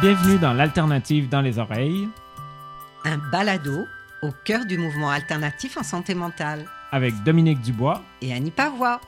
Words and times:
Bienvenue 0.00 0.38
dans 0.38 0.54
l'Alternative 0.54 1.28
dans 1.28 1.42
les 1.42 1.58
oreilles. 1.58 2.08
Un 3.04 3.18
balado 3.30 3.84
au 4.22 4.30
cœur 4.46 4.64
du 4.64 4.78
mouvement 4.78 5.10
alternatif 5.10 5.76
en 5.76 5.82
santé 5.82 6.14
mentale. 6.14 6.64
Avec 6.90 7.12
Dominique 7.22 7.60
Dubois 7.60 8.00
et 8.22 8.32
Annie 8.32 8.50
Pavois. 8.50 8.98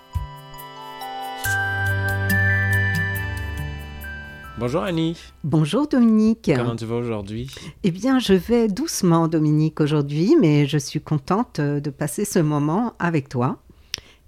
Bonjour 4.59 4.83
Annie. 4.83 5.17
Bonjour 5.43 5.89
Dominique. 5.89 6.51
Comment 6.55 6.77
tu 6.77 6.85
vas 6.85 6.97
aujourd'hui? 6.97 7.51
Eh 7.85 7.91
bien, 7.91 8.19
je 8.19 8.35
vais 8.35 8.69
doucement 8.69 9.29
Dominique 9.29 9.81
aujourd'hui, 9.81 10.37
mais 10.43 10.67
je 10.67 10.77
suis 10.77 11.01
contente 11.01 11.59
de 11.59 11.89
passer 11.89 12.27
ce 12.27 12.39
moment 12.39 12.93
avec 12.99 13.31
toi 13.31 13.63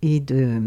et 0.00 0.18
de 0.18 0.62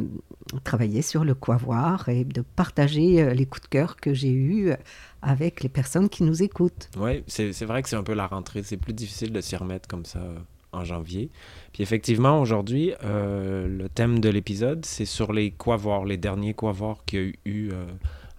travailler 0.64 1.02
sur 1.02 1.24
le 1.24 1.34
quoi 1.34 1.58
voir 1.58 2.10
et 2.10 2.24
de 2.24 2.42
partager 2.42 3.22
euh, 3.22 3.34
les 3.34 3.46
coups 3.46 3.64
de 3.64 3.68
cœur 3.68 3.96
que 3.98 4.14
j'ai 4.14 4.32
eus 4.32 4.74
avec 5.22 5.64
les 5.64 5.70
personnes 5.70 6.10
qui 6.10 6.24
nous 6.24 6.44
écoutent. 6.44 6.90
Oui, 6.98 7.24
c'est 7.28 7.66
vrai 7.66 7.84
que 7.84 7.90
c'est 7.90 7.96
un 7.96 8.04
peu 8.04 8.14
la 8.14 8.28
rentrée. 8.28 8.64
C'est 8.64 8.78
plus 8.78 8.94
difficile 8.94 9.32
de 9.32 9.42
s'y 9.42 9.56
remettre 9.56 9.88
comme 9.88 10.06
ça 10.06 10.20
euh, 10.20 10.38
en 10.72 10.84
janvier. 10.84 11.30
Puis 11.74 11.84
effectivement, 11.84 12.42
aujourd'hui, 12.42 12.94
euh, 13.04 13.68
le 13.68 13.90
thème 13.90 14.20
de 14.20 14.30
l'épisode, 14.30 14.86
c'est 14.86 15.06
sur 15.06 15.34
les 15.34 15.52
quoi 15.52 15.78
voir, 15.78 16.06
les 16.06 16.18
derniers 16.18 16.54
quoi 16.54 16.72
voir 16.72 17.06
qu'il 17.06 17.20
y 17.20 17.50
a 17.50 17.52
eu 17.52 17.72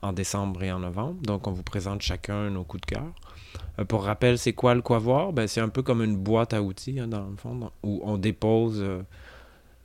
en 0.02 0.12
décembre 0.12 0.62
et 0.62 0.70
en 0.70 0.78
novembre. 0.78 1.20
Donc, 1.22 1.46
on 1.46 1.52
vous 1.52 1.62
présente 1.64 2.02
chacun 2.02 2.50
nos 2.50 2.64
coups 2.64 2.82
de 2.82 2.94
cœur. 2.94 3.86
pour 3.88 4.04
rappel, 4.04 4.38
c'est 4.38 4.52
quoi 4.52 4.74
le 4.74 4.82
quoi 4.82 4.98
voir? 4.98 5.32
Ben, 5.32 5.48
c'est 5.48 5.60
un 5.60 5.68
peu 5.68 5.82
comme 5.82 6.02
une 6.02 6.16
boîte 6.16 6.54
à 6.54 6.62
outils, 6.62 7.00
hein, 7.00 7.08
dans 7.08 7.26
le 7.26 7.36
fond, 7.36 7.70
où 7.82 8.00
on 8.04 8.16
dépose 8.16 8.84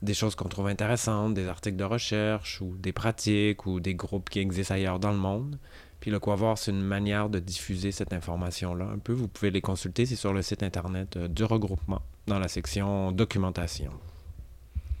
des 0.02 0.14
choses 0.14 0.34
qu'on 0.34 0.48
trouve 0.48 0.66
intéressantes, 0.66 1.34
des 1.34 1.48
articles 1.48 1.76
de 1.76 1.84
recherche 1.84 2.60
ou 2.60 2.76
des 2.76 2.92
pratiques 2.92 3.66
ou 3.66 3.80
des 3.80 3.94
groupes 3.94 4.28
qui 4.28 4.38
existent 4.40 4.74
ailleurs 4.74 4.98
dans 4.98 5.12
le 5.12 5.18
monde. 5.18 5.58
Puis 6.00 6.10
le 6.10 6.20
quoi 6.20 6.36
voir, 6.36 6.58
c'est 6.58 6.70
une 6.70 6.82
manière 6.82 7.30
de 7.30 7.38
diffuser 7.38 7.90
cette 7.90 8.12
information-là 8.12 8.84
un 8.94 8.98
peu. 8.98 9.14
Vous 9.14 9.28
pouvez 9.28 9.50
les 9.50 9.62
consulter, 9.62 10.04
c'est 10.04 10.16
sur 10.16 10.34
le 10.34 10.42
site 10.42 10.62
internet 10.62 11.16
euh, 11.16 11.28
du 11.28 11.44
regroupement, 11.44 12.02
dans 12.26 12.38
la 12.38 12.48
section 12.48 13.10
documentation. 13.10 13.90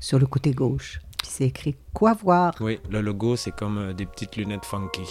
Sur 0.00 0.18
le 0.18 0.26
côté 0.26 0.52
gauche, 0.52 1.00
c'est 1.22 1.44
écrit 1.44 1.76
quoi 1.92 2.14
voir. 2.14 2.54
Oui, 2.60 2.80
le 2.88 3.02
logo, 3.02 3.36
c'est 3.36 3.54
comme 3.54 3.76
euh, 3.76 3.92
des 3.92 4.06
petites 4.06 4.36
lunettes 4.36 4.64
funky. 4.64 5.02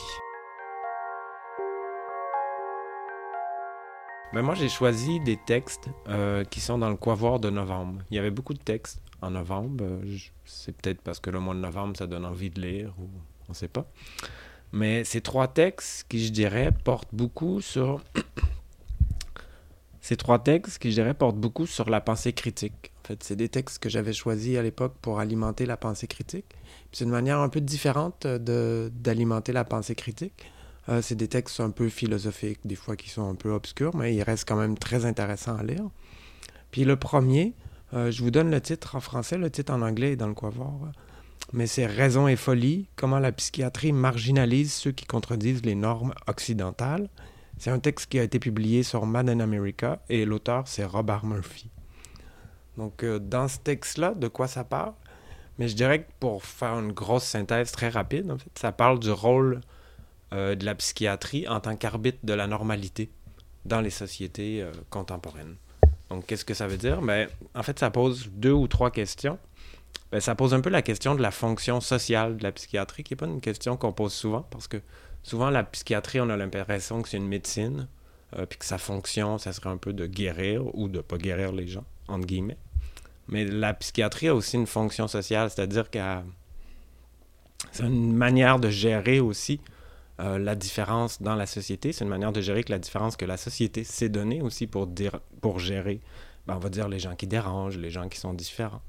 Ben 4.34 4.42
moi, 4.42 4.56
j'ai 4.56 4.70
choisi 4.70 5.20
des 5.20 5.38
textes 5.38 5.92
euh, 6.10 6.44
qui 6.44 6.60
sont 6.60 6.80
dans 6.80 6.90
le 6.90 6.96
quoi 6.96 7.14
voir 7.14 7.40
de 7.40 7.52
novembre. 7.52 8.02
Il 8.10 8.16
y 8.16 8.20
avait 8.20 8.32
beaucoup 8.32 8.56
de 8.56 8.60
textes 8.60 9.03
en 9.24 9.32
novembre. 9.32 9.84
Euh, 9.84 10.18
c'est 10.46 10.76
peut-être 10.76 11.02
parce 11.02 11.20
que 11.20 11.30
le 11.30 11.40
mois 11.40 11.56
de 11.56 11.60
novembre, 11.60 11.98
ça 11.98 12.08
donne 12.08 12.26
envie 12.26 12.50
de 12.50 12.62
lire 12.62 12.94
on 13.48 13.52
ne 13.52 13.56
sait 13.56 13.68
pas. 13.68 13.86
Mais 14.72 15.04
ces 15.04 15.22
trois 15.22 15.48
textes 15.48 16.06
qui, 16.10 16.26
je 16.26 16.32
dirais, 16.32 16.72
portent 16.84 17.14
beaucoup 17.14 17.62
sur... 17.62 18.02
ces 20.02 20.18
trois 20.18 20.40
textes 20.40 20.80
qui, 20.80 20.90
je 20.90 20.96
dirais, 20.96 21.14
portent 21.14 21.38
beaucoup 21.38 21.68
sur 21.68 21.90
la 21.90 22.02
pensée 22.02 22.34
critique. 22.34 22.92
En 23.04 23.08
fait, 23.08 23.24
c'est 23.24 23.36
des 23.36 23.50
textes 23.50 23.80
que 23.80 23.90
j'avais 23.90 24.14
choisis 24.14 24.58
à 24.58 24.64
l'époque 24.64 24.96
pour 25.02 25.20
alimenter 25.20 25.66
la 25.66 25.78
pensée 25.78 26.08
critique. 26.08 26.56
C'est 26.92 27.04
une 27.04 27.12
manière 27.12 27.40
un 27.40 27.50
peu 27.50 27.62
différente 27.62 28.26
d'alimenter 28.26 29.52
la 29.52 29.66
pensée 29.66 29.96
critique. 29.96 30.46
Euh, 30.90 31.02
c'est 31.02 31.16
des 31.16 31.28
textes 31.28 31.60
un 31.60 31.70
peu 31.70 31.90
philosophiques, 31.90 32.60
des 32.66 32.76
fois 32.76 32.96
qui 32.96 33.10
sont 33.10 33.30
un 33.30 33.36
peu 33.36 33.52
obscurs, 33.52 33.96
mais 33.96 34.16
ils 34.16 34.24
restent 34.24 34.48
quand 34.48 34.58
même 34.58 34.78
très 34.78 35.06
intéressants 35.06 35.58
à 35.58 35.64
lire. 35.64 35.90
Puis 36.72 36.84
le 36.84 36.96
premier, 36.96 37.54
euh, 37.94 38.10
je 38.12 38.24
vous 38.24 38.32
donne 38.32 38.50
le 38.50 38.60
titre 38.60 38.96
en 38.96 39.00
français, 39.00 39.38
le 39.38 39.52
titre 39.52 39.72
en 39.72 39.82
anglais 39.82 40.14
est 40.14 40.16
dans 40.16 40.28
le 40.28 40.34
voir. 40.34 40.74
Mais 41.52 41.68
c'est 41.68 41.86
Raison 41.86 42.28
et 42.28 42.36
folie, 42.36 42.88
comment 42.96 43.20
la 43.20 43.32
psychiatrie 43.32 43.92
marginalise 43.92 44.74
ceux 44.74 44.92
qui 44.92 45.06
contredisent 45.06 45.64
les 45.64 45.76
normes 45.76 46.14
occidentales. 46.28 47.10
C'est 47.60 47.70
un 47.70 47.80
texte 47.80 48.10
qui 48.10 48.18
a 48.18 48.24
été 48.24 48.40
publié 48.40 48.82
sur 48.82 49.06
Mad 49.06 49.30
in 49.30 49.40
America 49.40 50.02
et 50.10 50.26
l'auteur 50.26 50.68
c'est 50.68 50.86
Robert 50.86 51.26
Murphy. 51.26 51.70
Donc 52.78 53.04
euh, 53.04 53.20
dans 53.20 53.48
ce 53.48 53.60
texte-là, 53.60 54.16
de 54.16 54.28
quoi 54.28 54.48
ça 54.48 54.64
parle? 54.64 54.94
Mais 55.60 55.68
je 55.68 55.76
dirais 55.76 56.04
que 56.04 56.10
pour 56.20 56.44
faire 56.44 56.80
une 56.80 56.94
grosse 56.94 57.26
synthèse 57.26 57.72
très 57.72 57.90
rapide, 57.90 58.34
ça 58.56 58.72
parle 58.72 59.00
du 59.00 59.12
rôle 59.12 59.62
euh, 60.34 60.56
de 60.56 60.66
la 60.66 60.74
psychiatrie 60.74 61.48
en 61.48 61.60
tant 61.60 61.76
qu'arbitre 61.76 62.20
de 62.24 62.34
la 62.34 62.48
normalité 62.48 63.12
dans 63.66 63.82
les 63.82 63.92
sociétés 63.92 64.66
contemporaines. 64.90 65.56
Donc, 66.14 66.28
qu'est-ce 66.28 66.46
que 66.46 66.54
ça 66.54 66.68
veut 66.68 66.78
dire? 66.78 67.02
Ben, 67.02 67.28
en 67.56 67.64
fait, 67.64 67.80
ça 67.80 67.90
pose 67.90 68.30
deux 68.32 68.52
ou 68.52 68.68
trois 68.68 68.92
questions. 68.92 69.40
Ben, 70.12 70.20
ça 70.20 70.36
pose 70.36 70.54
un 70.54 70.62
peu 70.62 70.70
la 70.70 70.84
question 70.84 71.16
de 71.16 71.24
la 71.24 71.32
fonction 71.32 71.82
sociale 71.82 72.38
de 72.38 72.44
la 72.44 72.52
psychiatrie, 72.52 73.04
qui 73.04 73.14
n'est 73.14 73.18
pas 73.18 73.26
une 73.26 73.42
question 73.42 73.78
qu'on 73.78 73.94
pose 73.94 74.14
souvent, 74.14 74.46
parce 74.52 74.68
que 74.68 74.78
souvent, 75.24 75.50
la 75.50 75.64
psychiatrie, 75.64 76.22
on 76.22 76.30
a 76.30 76.38
l'impression 76.38 77.02
que 77.02 77.10
c'est 77.10 77.18
une 77.18 77.28
médecine, 77.28 77.88
euh, 78.38 78.46
puis 78.46 78.60
que 78.60 78.66
sa 78.66 78.78
fonction, 78.78 79.40
ça 79.40 79.54
serait 79.54 79.72
un 79.72 79.78
peu 79.78 79.92
de 79.92 80.06
guérir 80.06 80.64
ou 80.76 80.88
de 80.88 81.02
pas 81.02 81.18
guérir 81.18 81.52
les 81.52 81.66
gens, 81.66 81.86
entre 82.08 82.28
guillemets. 82.28 82.58
Mais 83.28 83.44
la 83.46 83.74
psychiatrie 83.74 84.28
a 84.28 84.36
aussi 84.36 84.58
une 84.58 84.68
fonction 84.68 85.08
sociale, 85.08 85.50
c'est-à-dire 85.50 85.90
qu'elle 85.90 86.26
c'est 87.72 87.86
une 87.86 88.16
manière 88.16 88.60
de 88.60 88.70
gérer 88.70 89.20
aussi 89.20 89.60
euh, 90.20 90.38
la 90.38 90.56
différence 90.56 91.22
dans 91.22 91.36
la 91.36 91.46
société. 91.46 91.92
C'est 91.92 92.04
une 92.04 92.10
manière 92.10 92.32
de 92.32 92.42
gérer 92.42 92.64
que 92.64 92.72
la 92.72 92.80
différence 92.80 93.18
que 93.18 93.26
la 93.26 93.38
société 93.38 93.84
s'est 93.84 94.10
donnée 94.10 94.42
aussi 94.42 94.68
pour, 94.68 94.88
dire, 94.88 95.20
pour 95.42 95.60
gérer, 95.60 96.02
ben, 96.46 96.56
on 96.56 96.60
va 96.60 96.70
dire, 96.70 96.88
les 96.88 97.00
gens 97.00 97.16
qui 97.16 97.28
dérangent, 97.28 97.78
les 97.78 97.90
gens 97.90 98.08
qui 98.10 98.20
sont 98.20 98.34
différents. 98.34 98.82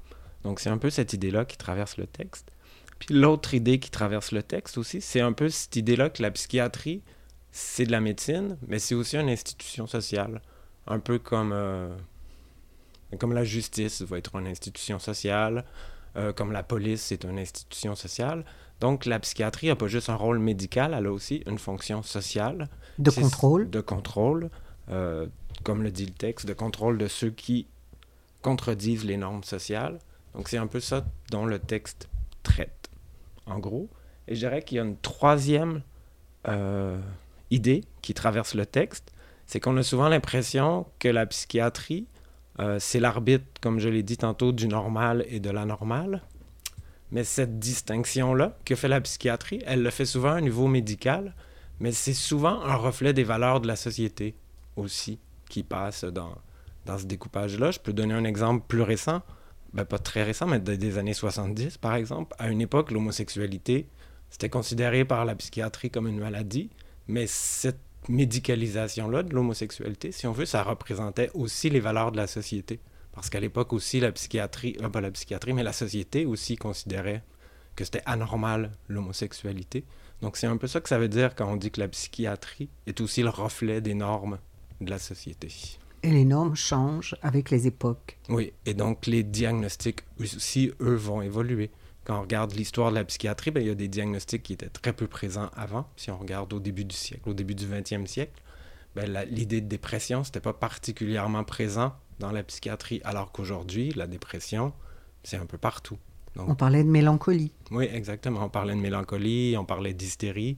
Donc 0.43 0.59
c'est 0.59 0.69
un 0.69 0.77
peu 0.77 0.91
cette 0.91 1.13
idée-là 1.13 1.45
qui 1.45 1.57
traverse 1.57 1.97
le 1.97 2.05
texte. 2.05 2.51
Puis 2.99 3.15
l'autre 3.15 3.53
idée 3.53 3.79
qui 3.79 3.89
traverse 3.89 4.31
le 4.31 4.43
texte 4.43 4.77
aussi, 4.77 5.01
c'est 5.01 5.21
un 5.21 5.33
peu 5.33 5.49
cette 5.49 5.75
idée-là 5.75 6.09
que 6.09 6.21
la 6.21 6.31
psychiatrie, 6.31 7.01
c'est 7.51 7.85
de 7.85 7.91
la 7.91 8.01
médecine, 8.01 8.57
mais 8.67 8.79
c'est 8.79 8.95
aussi 8.95 9.17
une 9.17 9.29
institution 9.29 9.87
sociale. 9.87 10.41
Un 10.87 10.99
peu 10.99 11.17
comme, 11.17 11.51
euh, 11.53 11.89
comme 13.19 13.33
la 13.33 13.43
justice 13.43 14.03
va 14.03 14.19
être 14.19 14.35
une 14.35 14.47
institution 14.47 14.99
sociale, 14.99 15.65
euh, 16.17 16.31
comme 16.31 16.51
la 16.51 16.63
police, 16.63 17.01
c'est 17.01 17.23
une 17.23 17.39
institution 17.39 17.95
sociale. 17.95 18.45
Donc, 18.81 19.05
la 19.05 19.19
psychiatrie 19.19 19.67
n'a 19.67 19.75
pas 19.75 19.87
juste 19.87 20.09
un 20.09 20.15
rôle 20.15 20.39
médical, 20.39 20.93
elle 20.97 21.05
a 21.05 21.11
aussi 21.11 21.43
une 21.47 21.57
fonction 21.57 22.03
sociale. 22.03 22.69
De 22.99 23.09
contrôle. 23.09 23.69
De 23.69 23.81
contrôle, 23.81 24.49
euh, 24.89 25.27
comme 25.63 25.81
le 25.83 25.91
dit 25.91 26.05
le 26.05 26.11
texte, 26.11 26.45
de 26.45 26.53
contrôle 26.53 26.97
de 26.97 27.07
ceux 27.07 27.29
qui 27.29 27.67
contredisent 28.41 29.05
les 29.05 29.17
normes 29.17 29.43
sociales. 29.43 29.99
Donc, 30.33 30.49
c'est 30.49 30.57
un 30.57 30.67
peu 30.67 30.79
ça 30.79 31.05
dont 31.31 31.45
le 31.45 31.59
texte 31.59 32.09
traite, 32.43 32.89
en 33.45 33.59
gros. 33.59 33.89
Et 34.27 34.35
je 34.35 34.39
dirais 34.39 34.61
qu'il 34.61 34.77
y 34.77 34.79
a 34.79 34.83
une 34.83 34.97
troisième 34.97 35.81
euh, 36.47 36.99
idée 37.51 37.83
qui 38.01 38.13
traverse 38.13 38.53
le 38.53 38.65
texte, 38.65 39.11
c'est 39.45 39.59
qu'on 39.59 39.77
a 39.77 39.83
souvent 39.83 40.09
l'impression 40.09 40.85
que 40.99 41.07
la 41.07 41.25
psychiatrie, 41.25 42.07
euh, 42.59 42.77
c'est 42.79 42.99
l'arbitre, 42.99 43.45
comme 43.61 43.79
je 43.79 43.89
l'ai 43.89 44.03
dit 44.03 44.17
tantôt, 44.17 44.51
du 44.51 44.67
normal 44.67 45.25
et 45.29 45.39
de 45.39 45.49
l'anormal. 45.49 46.21
Mais 47.15 47.23
cette 47.23 47.59
distinction-là 47.59 48.57
que 48.65 48.75
fait 48.75 48.89
la 48.89 48.99
psychiatrie, 48.99 49.61
elle 49.65 49.81
le 49.81 49.89
fait 49.89 50.03
souvent 50.03 50.35
au 50.35 50.41
niveau 50.41 50.67
médical, 50.67 51.33
mais 51.79 51.93
c'est 51.93 52.13
souvent 52.13 52.61
un 52.63 52.75
reflet 52.75 53.13
des 53.13 53.23
valeurs 53.23 53.61
de 53.61 53.67
la 53.67 53.77
société 53.77 54.35
aussi 54.75 55.17
qui 55.49 55.63
passe 55.63 56.03
dans, 56.03 56.35
dans 56.85 56.97
ce 56.97 57.05
découpage-là. 57.05 57.71
Je 57.71 57.79
peux 57.79 57.93
donner 57.93 58.13
un 58.13 58.25
exemple 58.25 58.65
plus 58.67 58.81
récent, 58.81 59.21
ben, 59.71 59.85
pas 59.85 59.97
très 59.97 60.23
récent, 60.23 60.45
mais 60.45 60.59
des 60.59 60.97
années 60.97 61.13
70 61.13 61.77
par 61.77 61.95
exemple. 61.95 62.35
À 62.37 62.49
une 62.49 62.59
époque, 62.59 62.91
l'homosexualité, 62.91 63.87
c'était 64.29 64.49
considéré 64.49 65.05
par 65.05 65.23
la 65.23 65.35
psychiatrie 65.35 65.89
comme 65.89 66.09
une 66.09 66.19
maladie, 66.19 66.69
mais 67.07 67.27
cette 67.27 67.79
médicalisation-là 68.09 69.23
de 69.23 69.33
l'homosexualité, 69.33 70.11
si 70.11 70.27
on 70.27 70.33
veut, 70.33 70.45
ça 70.45 70.63
représentait 70.63 71.31
aussi 71.33 71.69
les 71.69 71.79
valeurs 71.79 72.11
de 72.11 72.17
la 72.17 72.27
société. 72.27 72.81
Parce 73.15 73.29
qu'à 73.29 73.39
l'époque 73.39 73.73
aussi, 73.73 73.99
la 73.99 74.11
psychiatrie, 74.11 74.77
euh, 74.81 74.89
pas 74.89 75.01
la 75.01 75.11
psychiatrie, 75.11 75.53
mais 75.53 75.63
la 75.63 75.73
société 75.73 76.25
aussi 76.25 76.57
considérait 76.57 77.23
que 77.75 77.83
c'était 77.83 78.03
anormal 78.05 78.71
l'homosexualité. 78.87 79.85
Donc 80.21 80.37
c'est 80.37 80.47
un 80.47 80.57
peu 80.57 80.67
ça 80.67 80.81
que 80.81 80.89
ça 80.89 80.99
veut 80.99 81.09
dire 81.09 81.35
quand 81.35 81.51
on 81.51 81.55
dit 81.55 81.71
que 81.71 81.79
la 81.79 81.87
psychiatrie 81.87 82.69
est 82.87 83.01
aussi 83.01 83.21
le 83.21 83.29
reflet 83.29 83.81
des 83.81 83.93
normes 83.93 84.37
de 84.81 84.89
la 84.89 84.99
société. 84.99 85.49
Et 86.03 86.11
les 86.11 86.25
normes 86.25 86.55
changent 86.55 87.15
avec 87.21 87.49
les 87.49 87.67
époques. 87.67 88.19
Oui, 88.29 88.53
et 88.65 88.73
donc 88.73 89.07
les 89.07 89.23
diagnostics 89.23 90.01
aussi, 90.19 90.71
eux, 90.79 90.95
vont 90.95 91.21
évoluer. 91.21 91.71
Quand 92.03 92.19
on 92.19 92.21
regarde 92.21 92.53
l'histoire 92.53 92.91
de 92.91 92.95
la 92.95 93.03
psychiatrie, 93.03 93.49
ben, 93.49 93.61
il 93.61 93.67
y 93.67 93.71
a 93.71 93.75
des 93.75 93.87
diagnostics 93.87 94.43
qui 94.43 94.53
étaient 94.53 94.69
très 94.69 94.93
peu 94.93 95.07
présents 95.07 95.49
avant. 95.55 95.89
Si 95.95 96.11
on 96.11 96.17
regarde 96.17 96.53
au 96.53 96.59
début 96.59 96.85
du 96.85 96.95
siècle, 96.95 97.29
au 97.29 97.33
début 97.33 97.55
du 97.55 97.65
20e 97.65 98.05
siècle, 98.05 98.39
ben, 98.95 99.11
l'idée 99.29 99.61
de 99.61 99.67
dépression, 99.67 100.23
c'était 100.23 100.39
pas 100.39 100.53
particulièrement 100.53 101.43
présent 101.43 101.95
dans 102.19 102.31
la 102.31 102.43
psychiatrie, 102.43 103.01
alors 103.03 103.31
qu'aujourd'hui, 103.31 103.91
la 103.95 104.07
dépression, 104.07 104.73
c'est 105.23 105.37
un 105.37 105.45
peu 105.45 105.57
partout. 105.57 105.97
on 106.37 106.55
parlait 106.55 106.83
de 106.83 106.89
mélancolie. 106.89 107.51
Oui, 107.71 107.85
exactement. 107.91 108.43
On 108.43 108.49
parlait 108.49 108.75
de 108.75 108.79
mélancolie, 108.79 109.55
on 109.57 109.65
parlait 109.65 109.93
d'hystérie, 109.93 110.57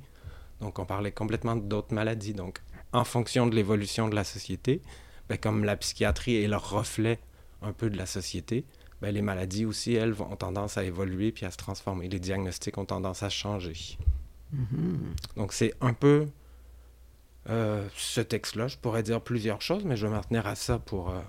donc 0.62 0.80
on 0.80 0.86
parlait 0.86 1.12
complètement 1.12 1.56
d'autres 1.56 1.94
maladies. 1.94 2.34
Donc, 2.34 2.62
en 2.94 3.04
fonction 3.04 3.48
de 3.48 3.56
l'évolution 3.56 4.08
de 4.08 4.16
la 4.16 4.24
société, 4.24 4.82
ben, 5.30 5.38
comme 5.38 5.64
la 5.64 5.76
psychiatrie 5.76 6.36
est 6.36 6.48
le 6.48 6.58
reflet 6.58 7.20
un 7.62 7.74
peu 7.74 7.90
de 7.90 7.98
la 7.98 8.06
société, 8.06 8.66
ben, 9.02 9.14
les 9.14 9.22
maladies 9.22 9.66
aussi, 9.66 9.94
elles, 9.94 10.16
ont 10.22 10.36
tendance 10.36 10.78
à 10.78 10.84
évoluer 10.84 11.32
puis 11.32 11.46
à 11.46 11.52
se 11.52 11.58
transformer. 11.58 12.08
Les 12.08 12.20
diagnostics 12.20 12.78
ont 12.78 12.86
tendance 12.86 13.24
à 13.24 13.30
changer. 13.30 13.98
Mm-hmm. 14.56 15.38
Donc, 15.38 15.54
c'est 15.54 15.74
un 15.82 15.94
peu 15.94 16.28
Euh, 17.50 17.88
ce 17.96 18.22
texte-là, 18.22 18.68
je 18.68 18.78
pourrais 18.78 19.04
dire 19.04 19.22
plusieurs 19.22 19.62
choses, 19.62 19.86
mais 19.86 19.96
je 19.96 20.06
vais 20.06 20.14
m'en 20.14 20.22
tenir 20.22 20.46
à 20.48 20.56
ça 20.56 20.80
pour, 20.80 21.10
euh, 21.10 21.22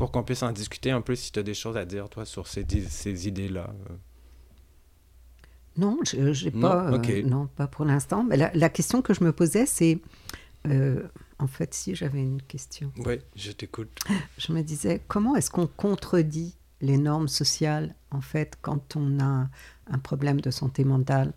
pour 0.00 0.10
qu'on 0.10 0.22
puisse 0.22 0.42
en 0.42 0.50
discuter 0.50 0.90
un 0.90 1.02
peu 1.02 1.14
si 1.14 1.30
tu 1.30 1.38
as 1.40 1.42
des 1.42 1.52
choses 1.52 1.76
à 1.76 1.84
dire, 1.84 2.08
toi, 2.08 2.24
sur 2.24 2.46
ces, 2.46 2.64
ces 2.88 3.28
idées-là. 3.28 3.70
Non, 5.76 5.98
je 6.04 6.44
n'ai 6.46 6.50
pas, 6.50 6.90
euh, 6.90 7.22
non, 7.22 7.48
pas 7.48 7.66
pour 7.66 7.84
l'instant. 7.84 8.24
Mais 8.24 8.38
la, 8.38 8.50
la, 8.54 8.70
question 8.70 9.02
que 9.02 9.12
je 9.12 9.22
me 9.22 9.30
posais, 9.30 9.66
c'est, 9.66 9.98
en 10.64 11.46
fait, 11.46 11.74
si 11.74 11.94
j'avais 11.94 12.22
une 12.22 12.40
question. 12.40 12.90
Oui, 13.04 13.18
je 13.36 13.52
t'écoute. 13.52 13.90
Je 14.38 14.54
me 14.54 14.62
disais, 14.62 15.02
comment 15.06 15.36
est-ce 15.36 15.50
qu'on 15.50 15.66
contredit 15.66 16.56
les 16.80 16.96
normes 16.96 17.28
sociales, 17.28 17.94
en 18.10 18.22
fait, 18.22 18.56
quand 18.62 18.96
on 18.96 19.20
a 19.20 19.50
un 19.86 19.98
problème 19.98 20.40
de 20.40 20.50
santé 20.50 20.82
mentale? 20.82 21.34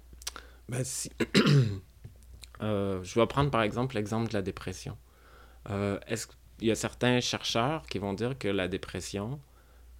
Ben, 0.70 0.86
si... 0.86 1.12
Euh, 2.62 3.04
je 3.04 3.20
vais 3.20 3.28
prendre 3.28 3.52
par 3.52 3.62
exemple 3.62 3.96
l'exemple 3.96 4.30
de 4.30 4.34
la 4.36 4.42
dépression. 4.42 4.96
Euh, 5.70 6.00
est-ce 6.08 6.28
qu'il 6.64 6.70
y 6.70 6.72
a 6.72 6.76
certains 6.76 7.20
chercheurs 7.20 7.86
qui 7.88 8.00
vont 8.00 8.14
dire 8.14 8.38
que 8.40 8.48
la 8.48 8.70
dépression, 8.70 9.38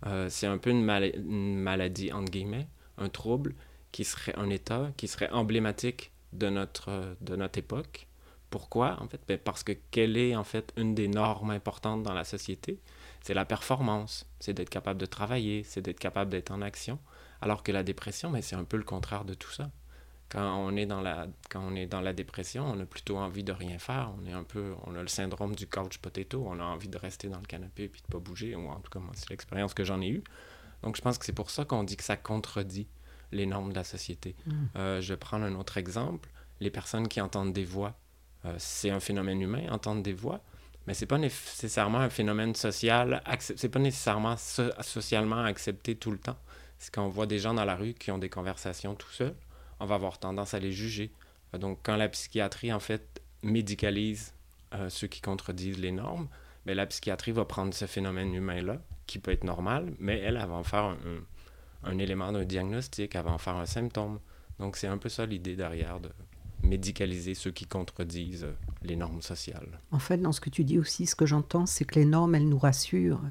euh, 0.06 0.30
c'est 0.30 0.48
un 0.48 0.58
peu 0.58 0.70
une, 0.70 0.86
maladie, 0.86 2.14
entre 2.14 2.32
guillemets, 2.32 2.70
un 2.98 3.10
trouble 3.10 3.54
qui 3.92 4.06
serait 4.06 4.34
un 4.38 4.50
état 4.50 4.90
qui 4.96 5.10
serait 5.10 5.30
emblématique 5.32 6.14
de 6.32 6.48
notre, 6.48 7.18
de 7.20 7.36
notre 7.36 7.60
époque. 7.60 8.08
Pourquoi, 8.50 8.98
en 9.02 9.10
fait? 9.10 9.20
Ben 9.28 9.38
parce 9.38 9.62
que 9.62 9.74
quelle 9.92 10.16
est, 10.16 10.38
en 10.38 10.46
fait, 10.46 10.72
une 10.78 10.96
des 10.96 11.10
normes 11.10 11.52
importantes 11.52 12.02
dans 12.02 12.14
la 12.14 12.24
société? 12.24 12.80
C'est 13.22 13.34
la 13.34 13.44
performance, 13.44 14.26
c'est 14.40 14.54
d'être 14.54 14.70
capable 14.70 15.02
de 15.02 15.06
travailler, 15.06 15.64
c'est 15.66 15.82
d'être 15.82 16.00
capable 16.00 16.32
d'être 16.32 16.52
en 16.52 16.62
action. 16.62 16.98
Alors 17.42 17.62
que 17.62 17.74
la 17.74 17.84
dépression, 17.84 18.32
ben, 18.32 18.42
c'est 18.42 18.56
un 18.56 18.64
peu 18.64 18.78
le 18.78 18.84
contraire 18.84 19.26
de 19.26 19.34
tout 19.34 19.52
ça 19.52 19.70
quand 20.34 20.58
on 20.58 20.76
est 20.76 20.88
dans 20.88 21.02
la 21.02 21.28
quand 21.50 21.62
on 21.62 21.76
est 21.76 21.86
dans 21.86 22.02
la 22.02 22.12
dépression, 22.12 22.66
on 22.66 22.80
a 22.80 22.86
plutôt 22.86 23.18
envie 23.18 23.44
de 23.44 23.52
rien 23.52 23.78
faire. 23.78 24.12
On 24.20 24.26
est 24.26 24.32
un 24.32 24.44
peu, 24.44 24.74
on 24.86 24.96
a 24.96 25.02
le 25.02 25.08
syndrome 25.08 25.56
du 25.56 25.68
couch 25.68 26.00
potato. 26.00 26.44
On 26.48 26.60
a 26.60 26.64
envie 26.64 26.88
de 26.88 26.98
rester 26.98 27.30
dans 27.30 27.40
le 27.40 27.46
canapé 27.46 27.84
et 27.84 27.88
puis 27.88 28.02
de 28.02 28.08
pas 28.08 28.18
bouger. 28.18 28.56
Ou 28.56 28.68
en 28.68 28.80
tout 28.80 28.90
cas, 28.90 29.00
c'est 29.14 29.30
l'expérience 29.30 29.76
que 29.76 29.84
j'en 29.84 30.02
ai 30.02 30.10
eue. 30.10 30.24
Donc, 30.82 30.98
je 30.98 31.02
pense 31.02 31.20
que 31.20 31.26
c'est 31.26 31.34
pour 31.34 31.52
ça 31.52 31.66
qu'on 31.66 31.84
dit 31.84 31.96
que 31.96 32.04
ça 32.04 32.18
contredit 32.18 32.88
les 33.32 33.46
normes 33.46 33.70
de 33.70 33.76
la 33.76 33.84
société. 33.84 34.36
Mm. 34.46 34.54
Euh, 34.76 35.02
je 35.02 35.14
vais 35.14 35.18
prendre 35.18 35.46
un 35.46 35.54
autre 35.54 35.78
exemple. 35.78 36.30
Les 36.60 36.72
personnes 36.72 37.08
qui 37.08 37.22
entendent 37.22 37.54
des 37.54 37.64
voix, 37.64 37.96
euh, 38.46 38.56
c'est 38.58 38.90
un 38.90 39.00
phénomène 39.00 39.40
humain, 39.40 39.68
entendre 39.70 40.02
des 40.02 40.14
voix, 40.14 40.42
mais 40.88 40.96
c'est 40.96 41.06
pas 41.06 41.20
nécessairement 41.20 42.00
un 42.00 42.10
phénomène 42.10 42.56
social. 42.56 43.22
C'est 43.40 43.70
pas 43.70 43.80
nécessairement 43.80 44.36
socialement 44.38 45.44
accepté 45.44 45.96
tout 45.96 46.12
le 46.12 46.18
temps. 46.18 46.38
C'est 46.80 46.92
quand 46.92 47.06
on 47.06 47.10
voit 47.10 47.28
des 47.28 47.38
gens 47.38 47.54
dans 47.54 47.66
la 47.66 47.76
rue 47.76 47.94
qui 47.94 48.10
ont 48.10 48.18
des 48.18 48.30
conversations 48.30 48.96
tout 48.96 49.12
seuls 49.12 49.36
on 49.80 49.86
va 49.86 49.96
avoir 49.96 50.20
tendance 50.20 50.54
à 50.54 50.60
les 50.60 50.72
juger. 50.72 51.12
Donc, 51.60 51.80
quand 51.84 51.96
la 51.96 52.10
psychiatrie, 52.10 52.74
en 52.74 52.80
fait, 52.80 53.22
médicalise 53.44 54.34
euh, 54.74 54.90
ceux 54.90 55.08
qui 55.08 55.22
contredisent 55.22 55.80
les 55.80 55.92
normes, 55.92 56.28
ben, 56.66 56.76
la 56.76 56.86
psychiatrie 56.86 57.32
va 57.32 57.46
prendre 57.46 57.74
ce 57.74 57.86
phénomène 57.86 58.34
humain-là, 58.34 58.82
qui 59.06 59.20
peut 59.20 59.32
être 59.32 59.44
normal, 59.44 59.94
mais 60.00 60.20
elle, 60.20 60.38
va 60.38 60.54
en 60.54 60.64
faire 60.64 60.96
un, 61.84 61.98
élément 61.98 62.32
d'un 62.32 62.46
diagnostic, 62.46 63.16
va 63.16 63.32
en 63.32 63.38
faire 63.38 63.56
un 63.56 63.66
symptôme. 63.66 64.20
Donc, 64.60 64.78
c'est 64.78 64.88
un 64.88 64.98
peu 64.98 65.10
ça 65.10 65.26
l'idée 65.26 65.56
derrière 65.56 66.00
de 66.00 66.10
médicaliser 66.64 67.34
ceux 67.34 67.52
qui 67.52 67.66
contredisent 67.66 68.46
euh, 68.46 68.56
les 68.84 68.96
normes 68.96 69.22
sociales. 69.22 69.82
En 69.92 70.00
fait, 70.00 70.18
dans 70.18 70.32
ce 70.32 70.40
que 70.40 70.50
tu 70.50 70.64
dis 70.64 70.80
aussi, 70.80 71.06
ce 71.06 71.16
que 71.16 71.26
j'entends, 71.26 71.66
c'est 71.66 71.84
que 71.84 71.96
les 71.96 72.06
normes, 72.06 72.36
elles 72.36 72.48
nous 72.48 72.58
rassurent, 72.58 73.22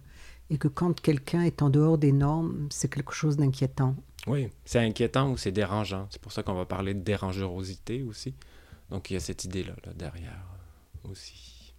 et 0.51 0.59
que 0.59 0.69
quand 0.69 1.01
quelqu'un 1.01 1.43
est 1.43 1.63
en 1.63 1.71
dehors 1.71 1.97
des 1.97 2.13
normes, 2.13 2.69
c'est 2.71 2.93
quelque 2.93 3.15
chose 3.15 3.39
d'inquiétant. 3.39 3.97
Oui, 4.27 4.49
c'est 4.65 4.79
inquiétant 4.79 5.31
ou 5.31 5.37
c'est 5.37 5.53
dérangeant. 5.53 6.07
C'est 6.11 6.21
pour 6.21 6.33
ça 6.33 6.43
qu'on 6.43 6.55
va 6.55 6.65
parler 6.65 6.95
de 6.95 7.01
dérangerosité 7.01 8.03
aussi. 8.03 8.35
Donc 8.91 9.11
il 9.11 9.15
y 9.15 9.17
a 9.17 9.21
cette 9.21 9.45
idée-là 9.45 9.75
là, 9.85 9.93
derrière 9.95 10.47
aussi. 11.05 11.75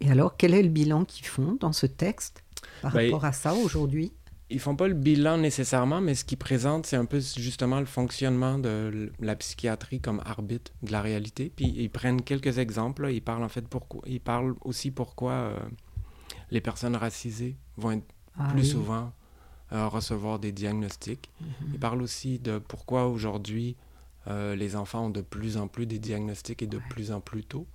Et 0.00 0.10
alors, 0.10 0.36
quel 0.36 0.54
est 0.54 0.62
le 0.62 0.68
bilan 0.68 1.04
qu'ils 1.04 1.26
font 1.26 1.56
dans 1.60 1.72
ce 1.72 1.86
texte 1.86 2.44
par 2.82 2.92
ben, 2.92 3.06
rapport 3.06 3.24
à 3.24 3.32
ça 3.32 3.54
aujourd'hui? 3.54 4.12
Ils 4.50 4.60
font 4.60 4.76
pas 4.76 4.86
le 4.86 4.94
bilan 4.94 5.38
nécessairement, 5.38 6.00
mais 6.00 6.14
ce 6.14 6.24
qu'ils 6.24 6.38
présentent, 6.38 6.86
c'est 6.86 6.96
un 6.96 7.06
peu 7.06 7.18
justement 7.18 7.80
le 7.80 7.86
fonctionnement 7.86 8.58
de 8.58 9.10
la 9.18 9.34
psychiatrie 9.36 10.00
comme 10.00 10.20
arbitre 10.24 10.72
de 10.82 10.92
la 10.92 11.00
réalité. 11.00 11.50
Puis 11.56 11.72
ils 11.76 11.88
prennent 11.88 12.22
quelques 12.22 12.58
exemples. 12.58 13.08
Ils 13.10 13.22
parlent 13.22 13.42
en 13.42 13.48
fait 13.48 13.66
pourquoi. 13.66 14.02
Ils 14.06 14.20
parlent 14.20 14.54
aussi 14.60 14.90
pourquoi 14.90 15.32
euh, 15.32 15.58
les 16.50 16.60
personnes 16.60 16.96
racisées 16.96 17.56
vont 17.76 17.92
être 17.92 18.06
ah 18.38 18.48
plus 18.50 18.64
souvent 18.64 19.12
recevoir 19.70 20.38
des 20.38 20.52
diagnostics. 20.52 21.30
Mhm. 21.40 21.48
Il 21.74 21.80
parle 21.80 22.02
aussi 22.02 22.38
de 22.38 22.58
pourquoi 22.58 23.06
aujourd'hui 23.08 23.76
euh, 24.28 24.54
les 24.56 24.76
enfants 24.76 25.06
ont 25.06 25.10
de 25.10 25.20
plus 25.20 25.56
en 25.56 25.68
plus 25.68 25.86
des 25.86 25.98
diagnostics 25.98 26.62
et 26.62 26.66
de 26.66 26.80
plus 26.90 27.12
en 27.12 27.20
plus 27.20 27.44
tôt. 27.44 27.66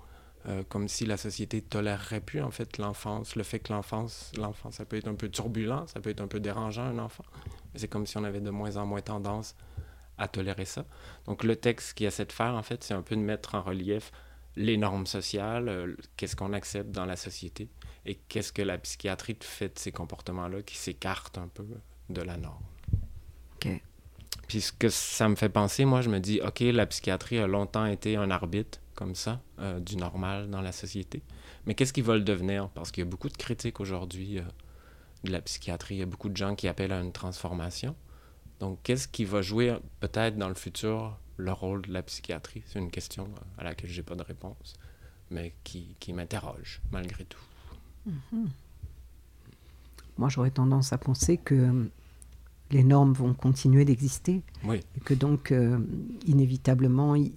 Euh, 0.47 0.63
comme 0.69 0.87
si 0.87 1.05
la 1.05 1.17
société 1.17 1.61
tolérerait 1.61 2.21
plus 2.21 2.41
en 2.41 2.49
fait 2.49 2.77
l'enfance, 2.77 3.35
le 3.35 3.43
fait 3.43 3.59
que 3.59 3.73
l'enfance, 3.73 4.31
l'enfant, 4.37 4.71
ça 4.71 4.85
peut 4.85 4.95
être 4.95 5.09
un 5.09 5.15
peu 5.15 5.29
turbulent, 5.29 5.85
ça 5.87 5.99
peut 5.99 6.09
être 6.09 6.21
un 6.21 6.27
peu 6.27 6.39
dérangeant 6.39 6.83
un 6.83 6.97
enfant. 6.97 7.25
C'est 7.75 7.89
comme 7.89 8.05
si 8.05 8.17
on 8.17 8.23
avait 8.23 8.39
de 8.39 8.49
moins 8.49 8.77
en 8.77 8.85
moins 8.85 9.01
tendance 9.01 9.55
à 10.17 10.29
tolérer 10.29 10.65
ça. 10.65 10.85
Donc 11.25 11.43
le 11.43 11.57
texte 11.57 11.93
qui 11.93 12.05
essaie 12.05 12.25
de 12.25 12.31
faire 12.31 12.55
en 12.55 12.63
fait, 12.63 12.83
c'est 12.83 12.93
un 12.93 13.01
peu 13.01 13.17
de 13.17 13.21
mettre 13.21 13.55
en 13.55 13.61
relief 13.61 14.11
les 14.59 14.75
normes 14.75 15.07
sociales, 15.07 15.69
euh, 15.69 15.95
qu'est-ce 16.17 16.35
qu'on 16.35 16.51
accepte 16.51 16.91
dans 16.91 17.05
la 17.05 17.15
société 17.15 17.69
et 18.05 18.15
qu'est-ce 18.27 18.51
que 18.51 18.61
la 18.61 18.77
psychiatrie 18.77 19.37
fait 19.39 19.69
de 19.69 19.79
ces 19.79 19.91
comportements-là 19.91 20.61
qui 20.63 20.75
s'écartent 20.75 21.37
un 21.37 21.47
peu 21.47 21.65
de 22.09 22.21
la 22.21 22.35
norme. 22.35 22.63
OK. 23.55 23.81
Puis 24.47 24.61
ce 24.61 24.73
que 24.73 24.89
ça 24.89 25.29
me 25.29 25.35
fait 25.35 25.49
penser, 25.49 25.85
moi, 25.85 26.01
je 26.01 26.09
me 26.09 26.19
dis, 26.19 26.41
OK, 26.41 26.59
la 26.59 26.85
psychiatrie 26.87 27.39
a 27.39 27.47
longtemps 27.47 27.85
été 27.85 28.17
un 28.17 28.31
arbitre 28.31 28.79
comme 28.95 29.15
ça, 29.15 29.41
euh, 29.59 29.79
du 29.79 29.95
normal 29.95 30.49
dans 30.49 30.61
la 30.61 30.73
société. 30.73 31.23
Mais 31.65 31.73
qu'est-ce 31.73 31.93
qu'ils 31.93 32.03
veulent 32.03 32.25
devenir? 32.25 32.67
Parce 32.69 32.91
qu'il 32.91 33.03
y 33.03 33.07
a 33.07 33.09
beaucoup 33.09 33.29
de 33.29 33.37
critiques 33.37 33.79
aujourd'hui 33.79 34.39
euh, 34.39 34.43
de 35.23 35.31
la 35.31 35.39
psychiatrie. 35.39 35.95
Il 35.95 35.99
y 35.99 36.03
a 36.03 36.05
beaucoup 36.05 36.27
de 36.27 36.35
gens 36.35 36.55
qui 36.55 36.67
appellent 36.67 36.91
à 36.91 36.99
une 36.99 37.13
transformation. 37.13 37.95
Donc, 38.59 38.79
qu'est-ce 38.83 39.07
qui 39.07 39.23
va 39.23 39.41
jouer 39.41 39.77
peut-être 40.01 40.35
dans 40.35 40.49
le 40.49 40.55
futur 40.55 41.17
le 41.39 41.51
rôle 41.51 41.81
de 41.83 41.93
la 41.93 42.03
psychiatrie? 42.03 42.63
C'est 42.67 42.79
une 42.79 42.91
question 42.91 43.25
euh, 43.25 43.61
à 43.61 43.63
laquelle 43.63 43.89
j'ai 43.89 44.03
pas 44.03 44.15
de 44.15 44.23
réponse, 44.23 44.75
mais 45.31 45.53
qui, 45.63 45.95
qui 45.99 46.13
m'interroge 46.13 46.81
malgré 46.91 47.25
tout. 47.25 47.41
Mm-hmm. 48.07 48.47
Moi, 50.19 50.27
j'aurais 50.27 50.51
tendance 50.51 50.91
à 50.91 50.97
penser 50.97 51.37
que 51.37 51.55
euh, 51.55 51.85
les 52.71 52.83
normes 52.83 53.13
vont 53.13 53.33
continuer 53.33 53.85
d'exister. 53.85 54.43
Et 54.69 54.99
que 54.99 55.13
donc, 55.13 55.51
euh, 55.51 55.79
inévitablement, 56.25 57.15
il, 57.15 57.31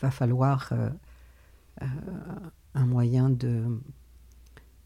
va 0.00 0.10
falloir 0.10 0.70
euh, 0.72 0.88
un 2.74 2.86
moyen 2.86 3.28
de, 3.28 3.64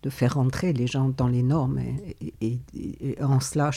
de 0.02 0.10
faire 0.10 0.34
rentrer 0.34 0.72
les 0.72 0.86
gens 0.86 1.08
dans 1.08 1.28
les 1.28 1.42
normes. 1.42 1.80
Et, 2.40 2.60
en 3.20 3.40
cela, 3.40 3.70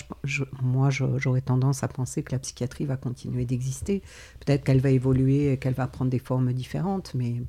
moi, 0.62 0.90
j'aurais 0.90 1.42
tendance 1.42 1.84
à 1.84 1.88
penser 1.88 2.24
que 2.24 2.32
la 2.32 2.40
psychiatrie 2.40 2.86
va 2.86 2.98
continuer 2.98 3.46
d'exister. 3.46 4.01
Peut-être 4.46 4.63
qu'elle 4.63 4.82
va 4.82 4.92
évoluer, 4.92 5.58
qu'elle 5.58 5.74
va 5.74 5.88
prendre 5.88 6.12
des 6.12 6.20
formes 6.20 6.54
différentes, 6.54 7.13
mais 7.16 7.42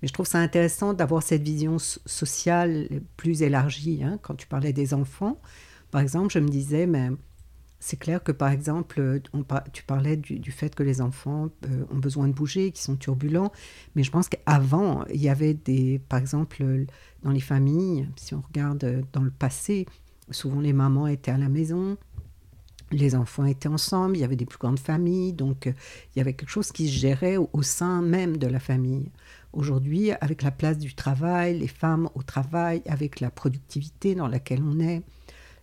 mais 0.00 0.08
je 0.08 0.12
trouve 0.12 0.26
ça 0.26 0.38
intéressant 0.38 0.94
d'avoir 0.94 1.22
cette 1.22 1.42
vision 1.42 1.78
sociale 1.78 2.88
plus 3.16 3.42
élargie. 3.42 4.02
Hein. 4.02 4.18
Quand 4.20 4.34
tu 4.34 4.48
parlais 4.48 4.72
des 4.72 4.94
enfants, 4.94 5.40
par 5.92 6.00
exemple, 6.00 6.32
je 6.32 6.40
me 6.40 6.48
disais, 6.48 6.86
mais 6.86 7.10
c'est 7.84 7.98
clair 7.98 8.22
que 8.22 8.30
par 8.30 8.50
exemple, 8.52 9.20
on, 9.32 9.44
tu 9.72 9.82
parlais 9.82 10.16
du, 10.16 10.52
fait 10.52 10.72
que 10.72 10.84
les 10.84 11.00
enfants 11.00 11.48
euh, 11.66 11.84
ont 11.90 11.98
besoin 11.98 12.28
de 12.28 12.32
bouger, 12.32 12.70
qu'ils 12.70 12.84
sont 12.84 12.94
turbulents, 12.94 13.50
mais 13.96 14.04
je 14.04 14.12
pense 14.12 14.28
qu'avant, 14.28 15.04
il 15.12 15.20
y 15.20 15.28
avait 15.28 15.54
des, 15.54 16.00
par 16.08 16.20
exemple, 16.20 16.64
dans 17.24 17.32
les 17.32 17.40
familles, 17.40 18.08
si 18.14 18.34
on 18.34 18.40
regarde 18.40 19.04
dans 19.12 19.22
le 19.22 19.32
passé, 19.32 19.86
souvent 20.30 20.60
les 20.60 20.72
mamans 20.72 21.08
étaient 21.08 21.32
à 21.32 21.38
la 21.38 21.48
maison, 21.48 21.96
les 22.92 23.16
enfants 23.16 23.46
étaient 23.46 23.68
ensemble, 23.68 24.16
il 24.16 24.20
y 24.20 24.24
avait 24.24 24.36
des 24.36 24.46
plus 24.46 24.58
grandes 24.58 24.78
familles, 24.78 25.32
donc 25.32 25.66
euh, 25.66 25.72
il 26.14 26.20
y 26.20 26.22
avait 26.22 26.34
quelque 26.34 26.50
chose 26.50 26.70
qui 26.70 26.86
se 26.86 26.96
gérait 26.96 27.36
au 27.36 27.62
sein 27.62 28.00
même 28.00 28.36
de 28.36 28.46
la 28.46 28.60
famille. 28.60 29.10
Aujourd'hui, 29.52 30.12
avec 30.20 30.42
la 30.42 30.52
place 30.52 30.78
du 30.78 30.94
travail, 30.94 31.58
les 31.58 31.66
femmes 31.66 32.08
au 32.14 32.22
travail, 32.22 32.80
avec 32.86 33.18
la 33.18 33.32
productivité 33.32 34.14
dans 34.14 34.28
laquelle 34.28 34.62
on 34.62 34.78
est, 34.78 35.02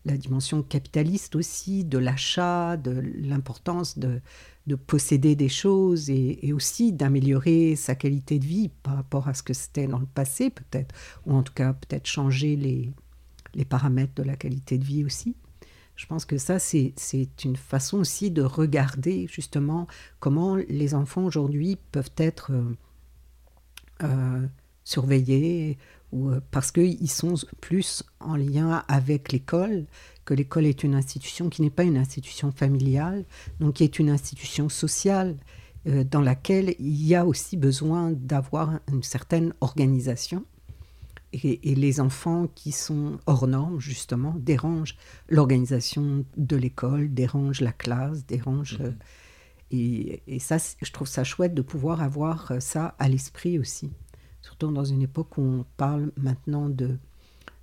la 0.05 0.17
dimension 0.17 0.63
capitaliste 0.63 1.35
aussi, 1.35 1.83
de 1.83 1.97
l'achat, 1.97 2.77
de 2.77 3.03
l'importance 3.21 3.97
de, 3.99 4.21
posséder 4.85 5.35
des 5.35 5.49
choses 5.49 6.11
et, 6.11 6.53
aussi 6.53 6.93
d'améliorer 6.93 7.75
sa 7.75 7.95
qualité 7.95 8.37
de 8.37 8.45
vie 8.45 8.69
par 8.83 8.95
rapport 8.95 9.27
à 9.27 9.33
ce 9.33 9.41
que 9.41 9.53
c'était 9.53 9.87
dans 9.87 9.97
le 9.97 10.05
passé 10.05 10.51
peut-être, 10.51 10.93
ou 11.25 11.33
en 11.33 11.41
tout 11.41 11.53
cas 11.53 11.73
peut-être 11.73 12.05
changer 12.05 12.55
les, 12.55 12.93
les 13.55 13.65
paramètres 13.65 14.13
de 14.15 14.23
la 14.23 14.35
qualité 14.35 14.77
de 14.77 14.83
vie 14.83 15.03
aussi. 15.03 15.35
Je 15.95 16.05
pense 16.05 16.23
que 16.23 16.37
ça, 16.37 16.59
c'est 16.59 16.93
une 17.43 17.55
façon 17.55 17.97
aussi 17.97 18.31
de 18.31 18.43
regarder 18.43 19.27
justement 19.27 19.87
comment 20.19 20.55
les 20.55 20.93
enfants 20.93 21.25
aujourd'hui 21.25 21.77
peuvent 21.91 22.13
être... 22.17 22.51
Euh, 22.51 22.75
euh, 24.03 24.47
surveillés 24.89 25.77
ou 26.11 26.29
euh, 26.29 26.41
parce 26.51 26.71
qu'ils 26.71 27.09
sont 27.09 27.35
plus 27.61 28.03
en 28.19 28.35
lien 28.35 28.83
avec 28.87 29.31
l'école, 29.31 29.85
que 30.25 30.33
l'école 30.33 30.65
est 30.65 30.83
une 30.83 30.95
institution 30.95 31.49
qui 31.49 31.61
n'est 31.61 31.69
pas 31.69 31.83
une 31.83 31.97
institution 31.97 32.51
familiale, 32.51 33.25
donc 33.59 33.75
qui 33.75 33.83
est 33.83 33.99
une 33.99 34.09
institution 34.09 34.69
sociale 34.69 35.37
euh, 35.87 36.03
dans 36.03 36.21
laquelle 36.21 36.75
il 36.79 37.05
y 37.05 37.15
a 37.15 37.25
aussi 37.25 37.57
besoin 37.57 38.11
d'avoir 38.11 38.79
une 38.91 39.03
certaine 39.03 39.53
organisation. 39.61 40.45
Et, 41.31 41.75
les 41.75 41.99
enfants 41.99 42.47
qui 42.55 42.71
sont 42.71 43.19
hors 43.27 43.45
normes, 43.47 43.79
justement, 43.79 44.33
dérangent 44.39 44.97
l'organisation 45.27 46.25
de 46.37 46.55
l'école, 46.55 47.13
dérangent 47.13 47.61
la 47.61 47.71
classe, 47.71 48.25
dérangent... 48.25 48.79
Mhm. 48.79 48.95
et, 49.69 50.23
et, 50.25 50.39
ça, 50.39 50.57
je 50.81 50.91
trouve 50.91 51.07
ça 51.07 51.23
chouette 51.23 51.53
de 51.53 51.61
pouvoir 51.61 52.01
avoir 52.01 52.53
ça 52.59 52.95
à 52.97 53.07
l'esprit 53.07 53.59
aussi. 53.59 53.91
Dans 54.67 54.83
une 54.83 55.01
époque 55.01 55.37
où 55.37 55.41
on 55.41 55.65
parle 55.77 56.11
maintenant 56.17 56.67
de, 56.67 56.97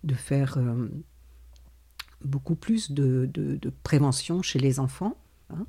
de 0.05 0.15
faire 0.15 0.59
beaucoup 2.25 2.55
plus 2.55 2.91
de, 2.91 3.29
de, 3.33 3.73
prévention 3.83 4.43
chez 4.43 4.59
les 4.59 4.81
enfants 4.81 5.17
hein, 5.51 5.67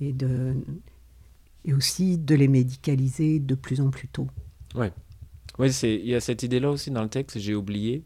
et, 0.00 0.12
de, 0.12 0.54
et 1.64 1.74
aussi 1.74 2.18
de 2.18 2.34
les 2.34 2.48
médicaliser 2.48 3.40
de 3.40 3.54
plus 3.54 3.80
en 3.80 3.90
plus 3.90 4.08
tôt. 4.08 4.28
Oui, 4.74 4.86
ouais, 5.58 5.70
il 5.70 6.06
y 6.06 6.14
a 6.14 6.20
cette 6.20 6.42
idée-là 6.42 6.70
aussi 6.70 6.90
dans 6.90 7.02
le 7.02 7.08
texte, 7.08 7.38
j'ai 7.38 7.54
oublié, 7.54 8.04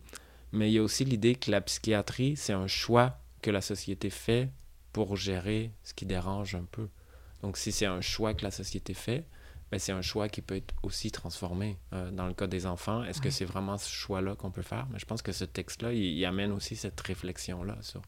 mais 0.53 0.71
il 0.71 0.75
y 0.75 0.79
a 0.79 0.83
aussi 0.83 1.05
l'idée 1.05 1.35
que 1.35 1.51
la 1.51 1.61
psychiatrie, 1.61 2.37
c'est 2.37 2.53
un 2.53 2.67
choix 2.67 3.19
que 3.41 3.51
la 3.51 3.61
société 3.61 4.11
fait 4.11 4.51
pour 4.93 5.17
gérer 5.17 5.73
ce 5.83 5.95
qui 5.95 6.07
dérange 6.07 6.55
un 6.55 6.67
peu. 6.71 6.89
Donc 7.43 7.57
si 7.57 7.73
c'est 7.73 7.87
un 7.87 8.01
choix 8.01 8.35
que 8.35 8.45
la 8.45 8.51
société 8.51 8.95
fait, 8.95 9.27
ben, 9.73 9.79
c'est 9.79 9.93
un 9.93 10.03
choix 10.03 10.29
qui 10.29 10.43
peut 10.43 10.57
être 10.57 10.75
aussi 10.83 11.11
transformé. 11.11 11.79
Euh, 11.95 12.11
dans 12.11 12.27
le 12.27 12.35
cas 12.35 12.47
des 12.47 12.67
enfants, 12.67 13.03
est-ce 13.05 13.23
que 13.23 13.31
c'est 13.31 13.47
vraiment 13.47 13.79
ce 13.79 13.89
choix-là 13.89 14.35
qu'on 14.35 14.51
peut 14.51 14.61
faire? 14.61 14.87
Mais 14.93 14.99
je 14.99 15.07
pense 15.07 15.23
que 15.23 15.33
ce 15.33 15.47
texte-là, 15.47 15.95
il, 15.95 16.23
amène 16.27 16.53
aussi 16.53 16.77
cette 16.77 17.01
réflexion-là 17.01 17.79
sur... 17.81 18.03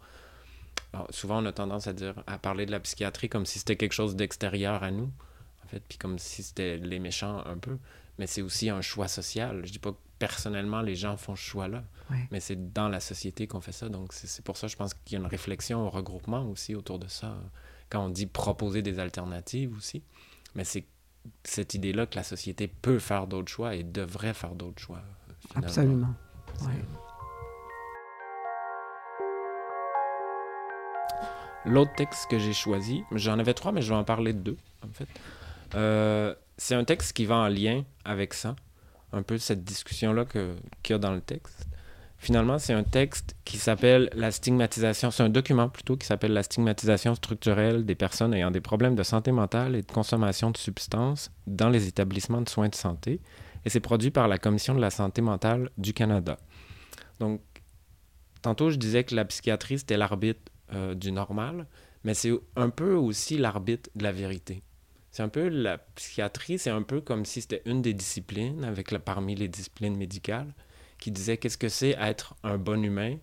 souvent, 1.08 1.42
on 1.42 1.46
a 1.46 1.52
tendance 1.52 1.86
à 1.86 1.94
dire, 1.94 2.22
à 2.26 2.36
parler 2.36 2.66
de 2.66 2.70
la 2.70 2.80
psychiatrie 2.80 3.30
comme 3.30 3.46
si 3.46 3.60
c'était 3.60 3.76
quelque 3.76 3.94
chose 3.94 4.14
d'extérieur 4.14 4.82
à 4.82 4.90
nous, 4.90 5.10
en 5.64 5.68
fait, 5.68 5.82
puis 5.88 5.96
comme 5.96 6.18
si 6.18 6.42
c'était 6.42 6.76
les 6.76 6.98
méchants 6.98 7.42
un 7.46 7.56
peu. 7.56 7.78
Mais 8.18 8.26
c'est 8.26 8.42
aussi 8.42 8.68
un 8.68 8.82
choix 8.82 9.08
social. 9.08 9.62
Je 9.64 9.72
dis 9.72 9.78
pas 9.78 9.92
que 9.92 9.98
personnellement, 10.18 10.82
les 10.82 10.94
gens 10.94 11.16
font 11.16 11.34
ce 11.34 11.42
choix-là, 11.42 11.82
mais 12.30 12.40
c'est 12.40 12.74
dans 12.74 12.90
la 12.90 13.00
société 13.00 13.46
qu'on 13.46 13.62
fait 13.62 13.72
ça. 13.72 13.88
Donc, 13.88 14.12
c'est 14.12 14.44
pour 14.44 14.58
ça, 14.58 14.66
je 14.66 14.76
pense 14.76 14.92
qu'il 14.92 15.14
y 15.14 15.16
a 15.16 15.24
une 15.24 15.30
réflexion 15.30 15.86
au 15.86 15.88
regroupement 15.88 16.46
aussi 16.50 16.74
autour 16.74 16.98
de 16.98 17.08
ça. 17.08 17.38
Quand 17.88 18.04
on 18.04 18.10
dit 18.10 18.26
proposer 18.26 18.82
des 18.82 18.98
alternatives 18.98 19.74
aussi, 19.78 20.02
mais 20.54 20.64
c'est 20.64 20.84
cette 21.44 21.74
idée-là 21.74 22.06
que 22.06 22.16
la 22.16 22.22
société 22.22 22.68
peut 22.68 22.98
faire 22.98 23.26
d'autres 23.26 23.50
choix 23.50 23.74
et 23.74 23.82
devrait 23.82 24.34
faire 24.34 24.54
d'autres 24.54 24.80
choix. 24.80 25.02
Absolument. 25.54 26.14
L'autre 31.66 31.92
texte 31.96 32.30
que 32.30 32.38
j'ai 32.38 32.52
choisi, 32.52 33.04
j'en 33.12 33.38
avais 33.38 33.54
trois, 33.54 33.72
mais 33.72 33.80
je 33.80 33.88
vais 33.88 33.98
en 33.98 34.04
parler 34.04 34.32
de 34.34 34.38
deux, 34.38 34.56
en 34.82 34.92
fait. 34.92 35.08
Euh, 35.74 36.34
c'est 36.58 36.74
un 36.74 36.84
texte 36.84 37.14
qui 37.14 37.24
va 37.24 37.36
en 37.36 37.48
lien 37.48 37.84
avec 38.04 38.34
ça, 38.34 38.54
un 39.12 39.22
peu 39.22 39.38
cette 39.38 39.64
discussion-là 39.64 40.26
qu'il 40.26 40.56
y 40.90 40.92
a 40.92 40.98
dans 40.98 41.14
le 41.14 41.22
texte. 41.22 41.66
Finalement, 42.24 42.58
c'est 42.58 42.72
un 42.72 42.84
texte 42.84 43.36
qui 43.44 43.58
s'appelle 43.58 44.08
La 44.14 44.30
stigmatisation, 44.30 45.10
c'est 45.10 45.22
un 45.22 45.28
document 45.28 45.68
plutôt 45.68 45.98
qui 45.98 46.06
s'appelle 46.06 46.32
La 46.32 46.42
stigmatisation 46.42 47.14
structurelle 47.14 47.84
des 47.84 47.94
personnes 47.94 48.32
ayant 48.32 48.50
des 48.50 48.62
problèmes 48.62 48.94
de 48.94 49.02
santé 49.02 49.30
mentale 49.30 49.76
et 49.76 49.82
de 49.82 49.92
consommation 49.92 50.50
de 50.50 50.56
substances 50.56 51.30
dans 51.46 51.68
les 51.68 51.86
établissements 51.86 52.40
de 52.40 52.48
soins 52.48 52.70
de 52.70 52.74
santé. 52.74 53.20
Et 53.66 53.68
c'est 53.68 53.80
produit 53.80 54.10
par 54.10 54.26
la 54.26 54.38
Commission 54.38 54.74
de 54.74 54.80
la 54.80 54.88
santé 54.88 55.20
mentale 55.20 55.68
du 55.76 55.92
Canada. 55.92 56.38
Donc, 57.20 57.42
tantôt, 58.40 58.70
je 58.70 58.76
disais 58.76 59.04
que 59.04 59.14
la 59.14 59.26
psychiatrie, 59.26 59.80
c'était 59.80 59.98
l'arbitre 59.98 60.50
euh, 60.72 60.94
du 60.94 61.12
normal, 61.12 61.66
mais 62.04 62.14
c'est 62.14 62.32
un 62.56 62.70
peu 62.70 62.94
aussi 62.94 63.36
l'arbitre 63.36 63.90
de 63.96 64.02
la 64.02 64.12
vérité. 64.12 64.62
C'est 65.10 65.22
un 65.22 65.28
peu 65.28 65.48
la 65.48 65.76
psychiatrie, 65.76 66.58
c'est 66.58 66.70
un 66.70 66.82
peu 66.82 67.02
comme 67.02 67.26
si 67.26 67.42
c'était 67.42 67.60
une 67.66 67.82
des 67.82 67.92
disciplines 67.92 68.64
avec 68.64 68.96
parmi 69.04 69.34
les 69.34 69.48
disciplines 69.48 69.98
médicales 69.98 70.54
qui 71.04 71.10
disait 71.10 71.36
qu'est-ce 71.36 71.58
que 71.58 71.68
c'est 71.68 71.90
être 72.00 72.34
un 72.44 72.56
bon 72.56 72.82
humain 72.82 73.18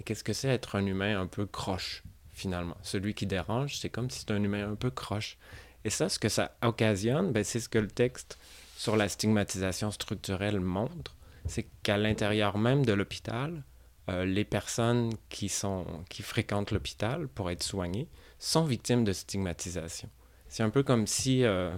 et 0.00 0.02
qu'est-ce 0.02 0.24
que 0.24 0.32
c'est 0.32 0.48
être 0.48 0.76
un 0.76 0.86
humain 0.86 1.20
un 1.20 1.26
peu 1.26 1.44
croche, 1.44 2.02
finalement. 2.32 2.78
Celui 2.80 3.12
qui 3.12 3.26
dérange, 3.26 3.78
c'est 3.78 3.90
comme 3.90 4.08
si 4.08 4.20
c'était 4.20 4.32
un 4.32 4.42
humain 4.42 4.72
un 4.72 4.76
peu 4.76 4.90
croche. 4.90 5.36
Et 5.84 5.90
ça, 5.90 6.08
ce 6.08 6.18
que 6.18 6.30
ça 6.30 6.56
occasionne, 6.62 7.30
ben, 7.30 7.44
c'est 7.44 7.60
ce 7.60 7.68
que 7.68 7.78
le 7.78 7.88
texte 7.88 8.38
sur 8.78 8.96
la 8.96 9.10
stigmatisation 9.10 9.90
structurelle 9.90 10.58
montre, 10.58 11.16
c'est 11.44 11.66
qu'à 11.82 11.98
l'intérieur 11.98 12.56
même 12.56 12.86
de 12.86 12.94
l'hôpital, 12.94 13.62
euh, 14.08 14.24
les 14.24 14.46
personnes 14.46 15.12
qui, 15.28 15.50
sont, 15.50 15.84
qui 16.08 16.22
fréquentent 16.22 16.70
l'hôpital 16.70 17.28
pour 17.28 17.50
être 17.50 17.62
soignées 17.62 18.08
sont 18.38 18.64
victimes 18.64 19.04
de 19.04 19.12
stigmatisation. 19.12 20.08
C'est 20.48 20.62
un 20.62 20.70
peu 20.70 20.82
comme 20.82 21.06
si... 21.06 21.44
Euh, 21.44 21.76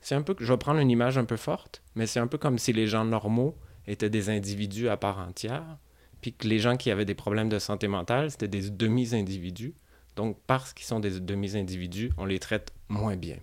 c'est 0.00 0.14
un 0.14 0.22
peu... 0.22 0.36
Je 0.38 0.52
vais 0.52 0.58
prendre 0.58 0.78
une 0.78 0.90
image 0.90 1.18
un 1.18 1.24
peu 1.24 1.36
forte, 1.36 1.82
mais 1.96 2.06
c'est 2.06 2.20
un 2.20 2.28
peu 2.28 2.38
comme 2.38 2.58
si 2.58 2.72
les 2.72 2.86
gens 2.86 3.04
normaux 3.04 3.56
étaient 3.86 4.10
des 4.10 4.30
individus 4.30 4.88
à 4.88 4.96
part 4.96 5.18
entière, 5.18 5.78
puis 6.20 6.32
que 6.32 6.46
les 6.46 6.58
gens 6.58 6.76
qui 6.76 6.90
avaient 6.90 7.04
des 7.04 7.14
problèmes 7.14 7.48
de 7.48 7.58
santé 7.58 7.88
mentale, 7.88 8.30
c'était 8.30 8.48
des 8.48 8.70
demi-individus. 8.70 9.74
Donc, 10.16 10.38
parce 10.46 10.72
qu'ils 10.72 10.86
sont 10.86 11.00
des 11.00 11.20
demi-individus, 11.20 12.12
on 12.16 12.24
les 12.24 12.38
traite 12.38 12.72
moins 12.88 13.16
bien. 13.16 13.38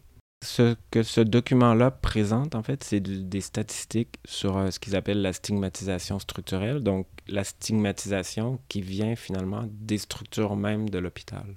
Ce 0.46 0.76
que 0.92 1.04
ce 1.04 1.20
document-là 1.20 1.92
présente, 1.92 2.56
en 2.56 2.64
fait, 2.64 2.84
c'est 2.84 3.02
des 3.02 3.42
statistiques 3.42 4.20
sur 4.24 4.56
euh, 4.56 4.72
ce 4.72 4.80
qu'ils 4.80 4.96
appellent 4.96 5.22
la 5.22 5.34
stigmatisation 5.34 6.18
structurelle, 6.18 6.82
donc 6.82 7.08
la 7.28 7.44
stigmatisation 7.44 8.60
qui 8.70 8.82
vient 8.82 9.18
finalement 9.18 9.66
des 9.70 9.98
structures 9.98 10.56
même 10.56 10.90
de 10.90 10.98
l'hôpital. 10.98 11.56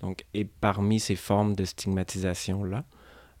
Donc, 0.00 0.24
et 0.32 0.46
parmi 0.46 0.98
ces 0.98 1.16
formes 1.16 1.54
de 1.54 1.66
stigmatisation-là, 1.66 2.84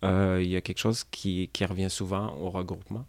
euh, 0.04 0.40
il 0.42 0.50
y 0.50 0.56
a 0.56 0.60
quelque 0.60 0.78
chose 0.78 1.04
qui, 1.04 1.48
qui 1.54 1.64
revient 1.64 1.90
souvent 1.90 2.34
au 2.36 2.50
regroupement, 2.50 3.06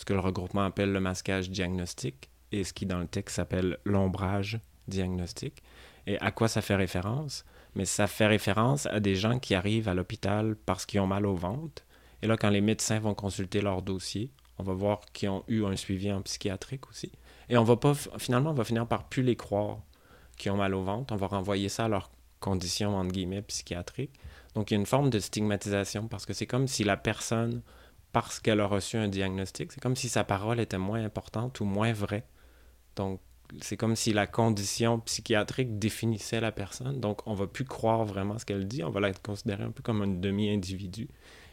ce 0.00 0.06
que 0.06 0.14
le 0.14 0.20
regroupement 0.20 0.64
appelle 0.64 0.92
le 0.92 1.00
masquage 1.00 1.50
diagnostique 1.50 2.30
et 2.52 2.64
ce 2.64 2.72
qui 2.72 2.86
dans 2.86 3.00
le 3.00 3.06
texte 3.06 3.36
s'appelle 3.36 3.76
l'ombrage 3.84 4.58
diagnostique. 4.88 5.62
Et 6.06 6.18
à 6.20 6.30
quoi 6.30 6.48
ça 6.48 6.62
fait 6.62 6.74
référence? 6.74 7.44
Mais 7.74 7.84
ça 7.84 8.06
fait 8.06 8.26
référence 8.26 8.86
à 8.86 8.98
des 8.98 9.14
gens 9.14 9.38
qui 9.38 9.54
arrivent 9.54 9.90
à 9.90 9.94
l'hôpital 9.94 10.56
parce 10.64 10.86
qu'ils 10.86 11.00
ont 11.00 11.06
mal 11.06 11.26
au 11.26 11.34
ventre. 11.34 11.82
Et 12.22 12.26
là, 12.26 12.38
quand 12.38 12.48
les 12.48 12.62
médecins 12.62 12.98
vont 12.98 13.12
consulter 13.12 13.60
leur 13.60 13.82
dossier, 13.82 14.32
on 14.56 14.62
va 14.62 14.72
voir 14.72 15.00
qu'ils 15.12 15.28
ont 15.28 15.44
eu 15.48 15.66
un 15.66 15.76
suivi 15.76 16.10
en 16.10 16.22
psychiatrique 16.22 16.88
aussi. 16.88 17.12
Et 17.50 17.58
on 17.58 17.64
va 17.64 17.76
pas, 17.76 17.92
finalement, 18.16 18.52
on 18.52 18.54
va 18.54 18.64
finir 18.64 18.86
par 18.86 19.06
plus 19.06 19.22
les 19.22 19.36
croire 19.36 19.82
qui 20.38 20.48
ont 20.48 20.56
mal 20.56 20.74
au 20.74 20.82
ventre. 20.82 21.12
On 21.12 21.18
va 21.18 21.26
renvoyer 21.26 21.68
ça 21.68 21.84
à 21.84 21.88
leurs 21.88 22.10
conditions, 22.40 22.96
entre 22.96 23.12
guillemets, 23.12 23.42
psychiatriques. 23.42 24.18
Donc, 24.54 24.70
il 24.70 24.74
y 24.74 24.76
a 24.78 24.80
une 24.80 24.86
forme 24.86 25.10
de 25.10 25.18
stigmatisation 25.18 26.08
parce 26.08 26.24
que 26.24 26.32
c'est 26.32 26.46
comme 26.46 26.68
si 26.68 26.84
la 26.84 26.96
personne 26.96 27.60
parce 28.12 28.40
qu'elle 28.40 28.60
a 28.60 28.66
reçu 28.66 28.96
un 28.96 29.08
diagnostic. 29.08 29.72
C'est 29.72 29.80
comme 29.80 29.96
si 29.96 30.08
sa 30.08 30.24
parole 30.24 30.60
était 30.60 30.78
moins 30.78 31.04
importante 31.04 31.60
ou 31.60 31.64
moins 31.64 31.92
vraie. 31.92 32.24
Donc, 32.96 33.20
c'est 33.60 33.76
comme 33.76 33.96
si 33.96 34.12
la 34.12 34.26
condition 34.26 35.00
psychiatrique 35.00 35.78
définissait 35.78 36.40
la 36.40 36.52
personne. 36.52 37.00
Donc, 37.00 37.26
on 37.26 37.34
va 37.34 37.46
plus 37.46 37.64
croire 37.64 38.04
vraiment 38.04 38.38
ce 38.38 38.44
qu'elle 38.44 38.66
dit. 38.66 38.84
On 38.84 38.90
va 38.90 39.00
la 39.00 39.12
considérer 39.12 39.64
un 39.64 39.70
peu 39.70 39.82
comme 39.82 40.02
un 40.02 40.08
demi-individu. 40.08 41.08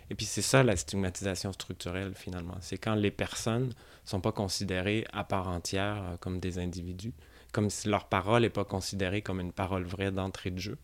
Et 0.10 0.16
puis, 0.16 0.26
c'est 0.26 0.42
ça 0.42 0.64
la 0.64 0.76
stigmatisation 0.76 1.52
structurelle, 1.52 2.14
finalement. 2.16 2.56
C'est 2.62 2.78
quand 2.78 2.96
les 2.96 3.12
personnes 3.12 3.74
sont 4.06 4.22
pas 4.22 4.32
considérées 4.32 5.06
à 5.12 5.24
part 5.24 5.50
entière 5.50 6.02
euh, 6.04 6.18
comme 6.18 6.40
des 6.40 6.60
individus, 6.60 7.14
comme 7.52 7.70
si 7.70 7.90
leur 7.90 8.06
parole 8.08 8.44
n'est 8.44 8.50
pas 8.50 8.66
considérée 8.66 9.22
comme 9.22 9.42
une 9.42 9.52
parole 9.52 9.84
vraie 9.84 10.12
d'entrée 10.12 10.52
de 10.52 10.60
jeu. 10.60 10.78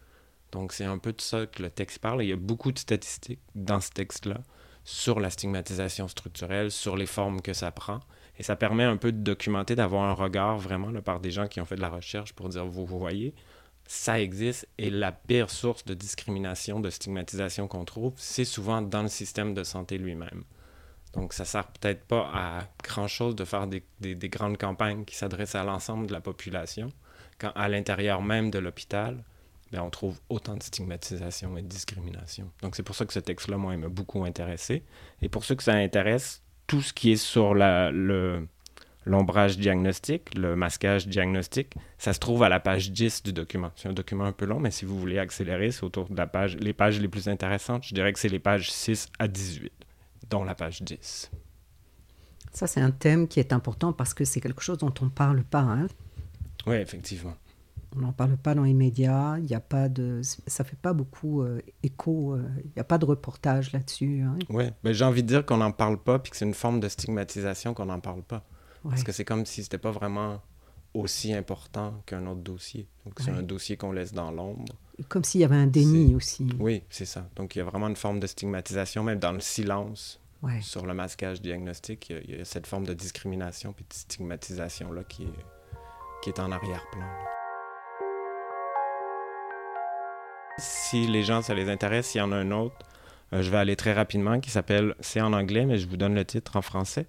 Donc, 0.51 0.73
c'est 0.73 0.83
un 0.83 0.97
peu 0.97 1.13
de 1.13 1.21
ça 1.21 1.45
que 1.45 1.63
le 1.63 1.69
texte 1.69 1.99
parle. 1.99 2.23
il 2.23 2.29
y 2.29 2.33
a 2.33 2.37
beaucoup 2.37 2.71
de 2.71 2.79
statistiques 2.79 3.39
dans 3.55 3.79
ce 3.79 3.91
texte-là 3.91 4.41
sur 4.83 5.19
la 5.19 5.29
stigmatisation 5.29 6.07
structurelle, 6.07 6.71
sur 6.71 6.97
les 6.97 7.05
formes 7.05 7.41
que 7.41 7.53
ça 7.53 7.71
prend. 7.71 7.99
Et 8.37 8.43
ça 8.43 8.55
permet 8.55 8.83
un 8.83 8.97
peu 8.97 9.11
de 9.11 9.19
documenter, 9.19 9.75
d'avoir 9.75 10.03
un 10.03 10.13
regard 10.13 10.57
vraiment 10.57 10.89
là, 10.89 11.01
par 11.01 11.19
des 11.19 11.31
gens 11.31 11.47
qui 11.47 11.61
ont 11.61 11.65
fait 11.65 11.75
de 11.75 11.81
la 11.81 11.89
recherche 11.89 12.33
pour 12.33 12.49
dire, 12.49 12.65
vous, 12.65 12.85
voyez, 12.85 13.33
ça 13.85 14.19
existe 14.19 14.67
et 14.77 14.89
la 14.89 15.11
pire 15.11 15.49
source 15.49 15.85
de 15.85 15.93
discrimination, 15.93 16.79
de 16.79 16.89
stigmatisation 16.89 17.67
qu'on 17.67 17.85
trouve, 17.85 18.13
c'est 18.17 18.45
souvent 18.45 18.81
dans 18.81 19.03
le 19.03 19.07
système 19.07 19.53
de 19.53 19.63
santé 19.63 19.97
lui-même. 19.97 20.43
Donc 21.13 21.33
ça 21.33 21.45
sert 21.45 21.67
peut-être 21.67 22.03
pas 22.05 22.29
à 22.33 22.61
grand-chose 22.83 23.35
de 23.35 23.45
faire 23.45 23.67
des, 23.67 23.83
des, 23.99 24.15
des, 24.15 24.29
grandes 24.29 24.57
campagnes 24.57 25.05
qui 25.05 25.15
s'adressent 25.15 25.53
à 25.53 25.63
l'ensemble 25.63 26.07
de 26.07 26.13
la 26.13 26.21
population, 26.21 26.91
quand 27.37 27.51
à 27.53 27.69
l'intérieur 27.69 28.23
même 28.23 28.49
de 28.49 28.57
l'hôpital, 28.57 29.23
ben, 29.73 29.81
on 29.81 29.89
trouve 29.89 30.19
autant 30.29 30.55
de 30.55 30.61
stigmatisation 30.61 31.57
et 31.57 31.63
de 31.63 31.67
discrimination. 31.67 32.51
Donc 32.61 32.75
c'est 32.75 32.83
pour 32.83 32.95
ça 32.95 33.05
que 33.05 33.13
ce 33.13 33.19
texte-là, 33.19 33.57
moi, 33.57 33.73
il 33.73 33.79
m'a 33.79 33.87
beaucoup 33.87 34.23
intéressé. 34.23 34.83
Et 35.23 35.29
pour 35.29 35.43
ceux 35.43 35.55
que 35.55 35.63
ça 35.63 35.73
intéresse, 35.73 36.43
tout 36.67 36.83
ce 36.83 36.93
qui 36.93 37.11
est 37.11 37.17
sur 37.17 37.55
la, 37.55 37.89
le, 37.89 38.47
l'ombrage 39.05 39.57
diagnostique, 39.57 40.35
le 40.35 40.55
masquage 40.55 41.07
diagnostique, 41.07 41.73
ça 41.97 42.13
se 42.13 42.19
trouve 42.19 42.43
à 42.43 42.49
la 42.49 42.59
page 42.59 42.91
10 42.91 43.23
du 43.23 43.33
document. 43.33 43.71
C'est 43.75 43.89
un 43.89 43.93
document 43.93 44.25
un 44.25 44.31
peu 44.31 44.45
long, 44.45 44.59
mais 44.59 44.69
si 44.69 44.85
vous 44.85 44.99
voulez 44.99 45.17
accélérer, 45.17 45.71
c'est 45.71 45.83
autour 45.83 46.07
de 46.07 46.15
la 46.15 46.27
page, 46.27 46.55
les 46.57 46.73
pages 46.73 46.99
les 46.99 47.07
plus 47.07 47.27
intéressantes, 47.27 47.83
je 47.83 47.95
dirais 47.95 48.13
que 48.13 48.19
c'est 48.19 48.29
les 48.29 48.37
pages 48.37 48.71
6 48.71 49.07
à 49.17 49.27
18, 49.27 49.71
dont 50.29 50.43
la 50.43 50.53
page 50.53 50.83
10. 50.83 51.31
Ça, 52.51 52.67
c'est 52.67 52.81
un 52.81 52.91
thème 52.91 53.27
qui 53.27 53.39
est 53.39 53.53
important 53.53 53.91
parce 53.91 54.13
que 54.13 54.23
c'est 54.23 54.39
quelque 54.39 54.61
chose 54.61 54.77
dont 54.77 54.93
on 55.01 55.05
ne 55.05 55.09
parle 55.09 55.43
pas. 55.43 55.61
Hein? 55.61 55.87
Oui, 56.67 56.75
effectivement. 56.75 57.33
On 57.95 57.99
n'en 57.99 58.11
parle 58.11 58.37
pas 58.37 58.55
dans 58.55 58.63
les 58.63 58.73
médias, 58.73 59.37
il 59.37 59.49
y 59.49 59.55
a 59.55 59.59
pas 59.59 59.89
de, 59.89 60.21
ça 60.23 60.63
fait 60.63 60.77
pas 60.77 60.93
beaucoup 60.93 61.41
euh, 61.41 61.61
écho, 61.83 62.33
euh, 62.33 62.43
il 62.63 62.71
n'y 62.75 62.79
a 62.79 62.83
pas 62.83 62.97
de 62.97 63.05
reportage 63.05 63.71
là-dessus. 63.71 64.21
Hein. 64.21 64.37
Oui, 64.49 64.65
mais 64.83 64.93
j'ai 64.93 65.05
envie 65.05 65.23
de 65.23 65.27
dire 65.27 65.45
qu'on 65.45 65.57
n'en 65.57 65.71
parle 65.71 65.97
pas, 65.97 66.19
puis 66.19 66.31
que 66.31 66.37
c'est 66.37 66.45
une 66.45 66.53
forme 66.53 66.79
de 66.79 66.89
stigmatisation 66.89 67.73
qu'on 67.73 67.85
n'en 67.85 67.99
parle 67.99 68.23
pas. 68.23 68.43
Parce 68.83 69.03
que 69.03 69.13
c'est 69.13 69.23
comme 69.23 69.45
si 69.45 69.63
c'était 69.63 69.77
pas 69.77 69.91
vraiment 69.91 70.41
aussi 70.93 71.33
important 71.33 72.01
qu'un 72.05 72.25
autre 72.27 72.41
dossier. 72.41 72.87
Donc 73.05 73.13
c'est 73.19 73.31
un 73.31 73.41
dossier 73.41 73.77
qu'on 73.77 73.93
laisse 73.93 74.13
dans 74.13 74.29
l'ombre. 74.29 74.75
Comme 75.07 75.23
s'il 75.23 75.41
y 75.41 75.43
avait 75.43 75.55
un 75.55 75.67
déni 75.67 76.13
aussi. 76.15 76.49
Oui, 76.59 76.83
c'est 76.89 77.05
ça. 77.05 77.27
Donc 77.35 77.55
il 77.55 77.59
y 77.59 77.61
a 77.61 77.65
vraiment 77.65 77.87
une 77.87 77.95
forme 77.95 78.19
de 78.19 78.27
stigmatisation, 78.27 79.03
même 79.03 79.19
dans 79.19 79.31
le 79.31 79.39
silence. 79.39 80.19
Sur 80.59 80.85
le 80.85 80.93
masquage 80.93 81.41
diagnostique, 81.41 82.09
il 82.09 82.35
y, 82.35 82.41
a, 82.41 82.43
cette 82.43 82.67
forme 82.67 82.85
de 82.85 82.93
discrimination 82.93 83.71
puis 83.71 83.85
de 83.87 83.93
stigmatisation-là 83.93 85.05
qui 85.05 85.23
est, 85.23 85.45
qui 86.21 86.31
est 86.31 86.39
en 86.39 86.51
arrière-plan. 86.51 87.07
Si 90.57 91.07
les 91.07 91.23
gens, 91.23 91.41
ça 91.41 91.53
les 91.53 91.69
intéresse, 91.69 92.07
s'il 92.07 92.19
y 92.19 92.21
en 92.21 92.31
a 92.31 92.35
un 92.35 92.51
autre, 92.51 92.75
euh, 93.33 93.41
je 93.41 93.49
vais 93.49 93.57
aller 93.57 93.75
très 93.75 93.93
rapidement, 93.93 94.39
qui 94.39 94.51
s'appelle, 94.51 94.95
c'est 94.99 95.21
en 95.21 95.33
anglais, 95.33 95.65
mais 95.65 95.77
je 95.77 95.87
vous 95.87 95.97
donne 95.97 96.13
le 96.13 96.25
titre 96.25 96.55
en 96.55 96.61
français. 96.61 97.07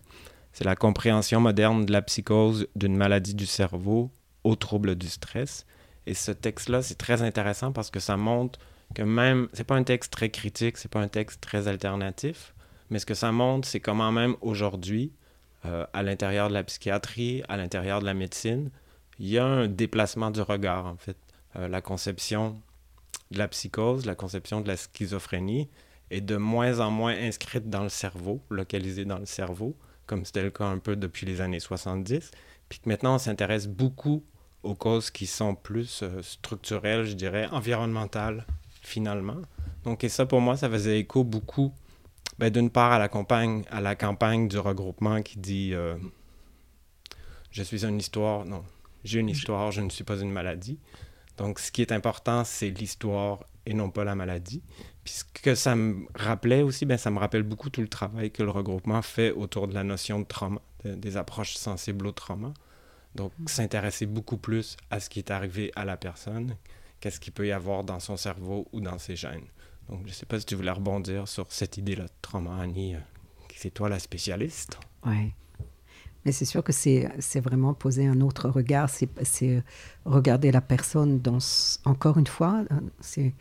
C'est 0.53 0.65
la 0.65 0.77
compréhension 0.77 1.41
moderne 1.41 1.85
de 1.85 1.93
la 1.93 2.03
psychose 2.03 2.69
d'une 2.77 2.97
maladie 2.97 3.35
du 3.35 3.47
cerveau 3.47 4.11
aux 4.45 4.57
troubles 4.57 4.95
du 4.95 5.09
stress. 5.09 5.67
Et 6.07 6.15
ce 6.15 6.31
texte-là, 6.31 6.83
c'est 6.83 6.95
très 6.95 7.23
intéressant 7.23 7.73
parce 7.73 7.91
que 7.91 8.01
ça 8.01 8.17
montre 8.17 8.59
que 8.95 9.03
même, 9.03 9.49
c'est 9.53 9.65
pas 9.65 9.75
un 9.75 9.83
texte 9.83 10.13
très 10.13 10.31
critique, 10.31 10.77
c'est 10.77 10.91
pas 10.91 11.01
un 11.01 11.09
texte 11.09 11.41
très 11.41 11.69
alternatif, 11.69 12.55
mais 12.91 12.99
ce 12.99 13.07
que 13.07 13.15
ça 13.15 13.33
montre, 13.33 13.67
c'est 13.67 13.81
comment 13.81 14.13
même 14.13 14.37
aujourd'hui, 14.41 15.13
euh, 15.67 15.87
à 15.93 16.03
l'intérieur 16.03 16.49
de 16.49 16.55
la 16.55 16.63
psychiatrie, 16.63 17.43
à 17.49 17.57
l'intérieur 17.57 18.01
de 18.01 18.05
la 18.05 18.15
médecine, 18.15 18.71
il 19.19 19.29
y 19.29 19.39
a 19.39 19.45
un 19.45 19.67
déplacement 19.67 20.31
du 20.31 20.41
regard, 20.41 20.87
en 20.87 20.97
fait. 20.97 21.17
Euh, 21.57 21.69
la 21.69 21.81
conception 21.81 22.61
de 23.35 23.39
la 23.39 23.49
psychose, 23.49 24.07
la 24.07 24.15
conception 24.15 24.61
de 24.61 24.69
la 24.69 24.77
schizophrénie 24.77 25.69
est 26.11 26.21
de 26.21 26.37
moins 26.37 26.81
en 26.81 26.91
moins 26.91 27.15
inscrite 27.15 27.69
dans 27.69 27.83
le 27.83 27.89
cerveau, 27.89 28.41
localisée 28.51 29.05
dans 29.05 29.19
le 29.19 29.27
cerveau, 29.27 29.77
comme 30.07 30.25
c'était 30.25 30.43
le 30.43 30.51
cas 30.51 30.65
un 30.65 30.79
peu 30.79 30.97
depuis 30.97 31.27
les 31.27 31.41
années 31.41 31.61
70, 31.61 32.31
puis 32.69 32.79
que 32.79 32.89
maintenant 32.89 33.17
on 33.17 33.19
s'intéresse 33.19 33.67
beaucoup 33.67 34.25
aux 34.63 34.75
causes 34.75 35.11
qui 35.11 35.27
sont 35.27 35.55
plus 35.55 36.03
euh, 36.03 36.23
structurelles, 36.23 37.05
je 37.05 37.13
dirais, 37.13 37.47
environnementales, 37.53 38.47
finalement. 38.81 39.37
Donc, 39.85 40.05
et 40.05 40.09
ça, 40.09 40.27
pour 40.27 40.41
moi, 40.41 40.57
ça 40.57 40.71
faisait 40.71 40.99
écho 40.99 41.23
beaucoup, 41.23 41.73
ben, 42.39 42.51
d'une 42.51 42.71
part, 42.71 42.93
à 42.93 42.99
la, 42.99 43.09
campagne, 43.09 43.65
à 43.71 43.81
la 43.81 43.95
campagne 43.95 44.49
du 44.49 44.59
regroupement 44.59 45.23
qui 45.23 45.39
dit 45.39 45.73
euh, 45.75 45.95
Je 47.51 47.63
suis 47.63 47.85
une 47.85 47.99
histoire, 47.99 48.45
non, 48.47 48.65
j'ai 49.05 49.21
une 49.21 49.29
histoire, 49.29 49.71
je 49.71 49.83
ne 49.83 49.91
suis 49.91 50.05
pas 50.05 50.19
une 50.19 50.31
maladie. 50.33 50.79
Donc, 51.37 51.59
ce 51.59 51.73
qui 51.73 51.83
est 51.83 51.93
important, 51.93 52.45
c'est 52.45 52.71
l'histoire 52.71 53.45
et 53.67 53.75
non 53.75 53.91
pas 53.91 54.05
la 54.05 54.15
maladie. 54.15 54.63
Puis 55.05 55.15
ce 55.15 55.25
que 55.25 55.55
ça 55.55 55.75
me 55.75 56.07
rappelait 56.15 56.63
aussi, 56.63 56.87
ben, 56.87 56.97
ça 56.97 57.11
me 57.11 57.19
rappelle 57.19 57.43
beaucoup 57.43 57.71
tout 57.71 57.81
le 57.81 57.89
travail 57.89 58.31
que 58.31 58.43
le 58.43 58.51
regroupement 58.51 59.03
fait 59.03 59.33
autour 59.33 59.69
de 59.69 59.75
la 59.75 59.85
notion 59.85 60.21
de 60.21 60.25
trauma, 60.25 60.61
des 60.85 61.17
approches 61.17 61.55
sensibles 61.55 62.07
au 62.07 62.13
trauma. 62.13 62.53
Donc, 63.15 63.33
mm. 63.39 63.49
s'intéresser 63.49 64.07
beaucoup 64.07 64.37
plus 64.37 64.77
à 64.91 65.01
ce 65.01 65.09
qui 65.09 65.19
est 65.19 65.31
arrivé 65.31 65.73
à 65.77 65.85
la 65.85 65.97
personne, 65.97 66.57
qu'est-ce 67.01 67.21
qu'il 67.21 67.33
peut 67.33 67.47
y 67.47 67.53
avoir 67.53 67.85
dans 67.85 68.01
son 68.01 68.17
cerveau 68.17 68.69
ou 68.73 68.81
dans 68.81 68.99
ses 68.99 69.17
gènes. 69.17 69.47
Donc, 69.89 70.01
je 70.05 70.09
ne 70.09 70.13
sais 70.13 70.27
pas 70.27 70.41
si 70.41 70.47
tu 70.47 70.55
voulais 70.55 70.71
rebondir 70.71 71.29
sur 71.29 71.47
cette 71.53 71.77
idée-là 71.77 72.05
de 72.05 72.13
trauma, 72.23 72.57
Annie. 72.61 72.95
Euh, 72.95 73.01
c'est 73.55 73.71
toi 73.71 73.89
la 73.89 73.99
spécialiste. 73.99 74.79
Oui. 75.05 75.33
Mais 76.25 76.33
c'est 76.33 76.45
sûr 76.45 76.65
que 76.65 76.73
c'est 76.73 77.41
vraiment 77.41 77.75
poser 77.75 78.07
un 78.07 78.21
autre 78.21 78.49
regard, 78.49 78.89
c'est 78.89 79.63
regarder 80.05 80.51
la 80.53 80.61
personne 80.61 81.21
dans, 81.21 81.39
encore 81.85 82.19
une 82.19 82.27
fois, 82.27 82.65
euh, 82.71 82.81
c'est 83.01 83.35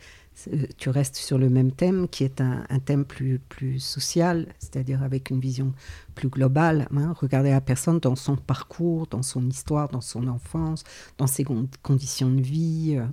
tu 0.78 0.90
restes 0.90 1.16
sur 1.16 1.38
le 1.38 1.48
même 1.48 1.70
thème 1.70 2.08
qui 2.08 2.24
est 2.24 2.40
un, 2.40 2.64
thème 2.84 3.04
plus, 3.04 3.38
plus 3.38 3.78
social, 3.78 4.48
c'est-à-dire 4.58 5.02
avec 5.02 5.30
une 5.30 5.38
vision 5.38 5.72
plus 6.14 6.28
globale. 6.28 6.88
Hein. 6.96 7.14
regarder 7.20 7.50
la 7.50 7.60
personne 7.60 8.00
dans 8.00 8.16
son 8.16 8.36
parcours, 8.36 9.06
dans 9.06 9.22
son 9.22 9.48
histoire, 9.48 9.88
dans 9.88 10.00
son 10.00 10.26
enfance, 10.26 10.82
dans 11.18 11.28
ses 11.28 11.44
conditions 11.82 12.30
de 12.30 12.40
vie, 12.40 12.96
euh, 12.98 13.06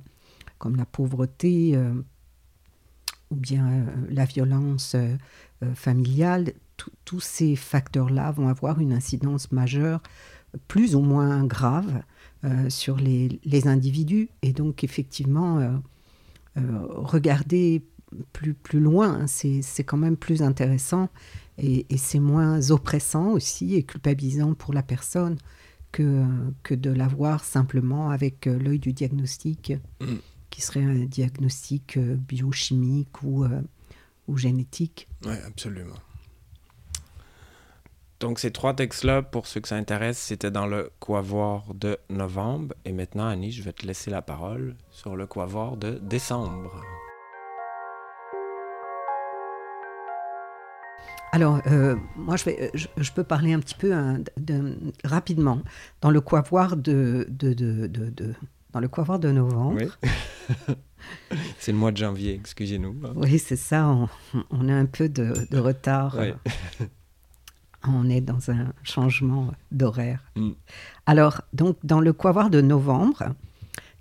comme 0.57 0.75
la 0.75 0.85
pauvreté 0.85 1.73
euh, 1.75 1.93
ou 3.29 3.35
bien 3.35 3.85
la 4.09 4.25
violence 4.25 4.95
familiale 5.75 6.53
tous 7.05 7.19
ces 7.19 7.55
facteurs-là 7.55 8.31
vont 8.31 8.47
avoir 8.47 8.79
une 8.79 8.93
incidence 8.93 9.51
majeure, 9.51 10.01
plus 10.67 10.95
ou 10.95 11.01
moins 11.01 11.45
grave, 11.45 12.03
euh, 12.43 12.71
sur 12.71 12.97
les, 12.97 13.39
individus. 13.67 14.29
Et 14.41 14.51
donc, 14.51 14.83
effectivement, 14.83 15.59
euh, 15.59 15.69
euh, 16.57 16.61
regarder 16.87 17.83
plus, 18.33 18.55
plus 18.55 18.79
loin, 18.79 19.27
c'est 19.27 19.83
quand 19.83 19.97
même 19.97 20.17
plus 20.17 20.41
intéressant 20.41 21.09
et, 21.59 21.85
c'est 21.97 22.19
moins 22.19 22.71
oppressant 22.71 23.29
aussi 23.29 23.75
et 23.75 23.83
culpabilisant 23.83 24.55
pour 24.55 24.73
la 24.73 24.81
personne 24.81 25.37
que, 25.91 26.25
que 26.63 26.73
de 26.73 26.89
l'avoir 26.89 27.43
simplement 27.43 28.09
avec 28.09 28.47
l'œil 28.47 28.79
du 28.79 28.91
diagnostic, 28.91 29.73
mm. 30.01 30.15
qui 30.49 30.61
serait 30.61 30.83
un 30.83 31.05
diagnostic 31.05 31.99
biochimique 31.99 33.21
ou, 33.21 33.45
ou 34.27 34.37
génétique. 34.37 35.07
Oui, 35.25 35.35
absolument. 35.45 35.95
Donc, 38.21 38.37
ces 38.37 38.51
trois 38.51 38.75
textes-là, 38.75 39.23
pour 39.23 39.47
ceux 39.47 39.61
que 39.61 39.67
ça 39.67 39.77
intéresse, 39.77 40.19
c'était 40.19 40.51
dans 40.51 40.67
le 40.67 40.91
Quavoir 40.99 41.73
de 41.73 41.97
novembre. 42.11 42.75
Et 42.85 42.91
maintenant, 42.91 43.27
Annie, 43.27 43.51
je 43.51 43.63
vais 43.63 43.73
te 43.73 43.83
laisser 43.83 44.11
la 44.11 44.21
parole 44.21 44.75
sur 44.91 45.15
le 45.15 45.25
Quavoir 45.25 45.75
de 45.75 45.97
décembre. 46.03 46.83
Alors, 51.31 51.61
euh, 51.65 51.95
moi, 52.15 52.35
je, 52.35 52.45
vais, 52.45 52.71
je, 52.75 53.11
peux 53.11 53.23
parler 53.23 53.53
un 53.53 53.59
petit 53.59 53.73
peu 53.73 53.91
hein, 53.91 54.19
de, 54.37 54.77
rapidement. 55.03 55.59
Dans 56.01 56.11
le 56.11 56.21
Quavoir 56.21 56.77
de, 56.77 57.25
de, 57.27 57.53
de 57.53 58.35
dans 58.71 58.79
le 58.79 58.87
Quavoir 58.87 59.17
de 59.17 59.31
novembre. 59.31 59.81
Oui. 59.81 60.75
c'est 61.57 61.71
le 61.71 61.77
mois 61.79 61.91
de 61.91 61.97
janvier, 61.97 62.35
excusez-nous. 62.35 63.01
Oui, 63.15 63.39
c'est 63.39 63.55
ça. 63.55 63.87
On, 63.87 64.07
on, 64.51 64.69
a 64.69 64.73
un 64.75 64.85
peu 64.85 65.09
de, 65.09 65.57
retard. 65.57 66.17
Oui. 66.19 66.33
on 67.87 68.09
est 68.09 68.21
dans 68.21 68.51
un 68.51 68.73
changement 68.83 69.51
d'horaire. 69.71 70.23
Mm. 70.35 70.51
Alors, 71.05 71.41
donc, 71.53 71.77
dans 71.83 71.99
le 71.99 72.13
Quavoir 72.13 72.49
de 72.49 72.61
novembre, 72.61 73.33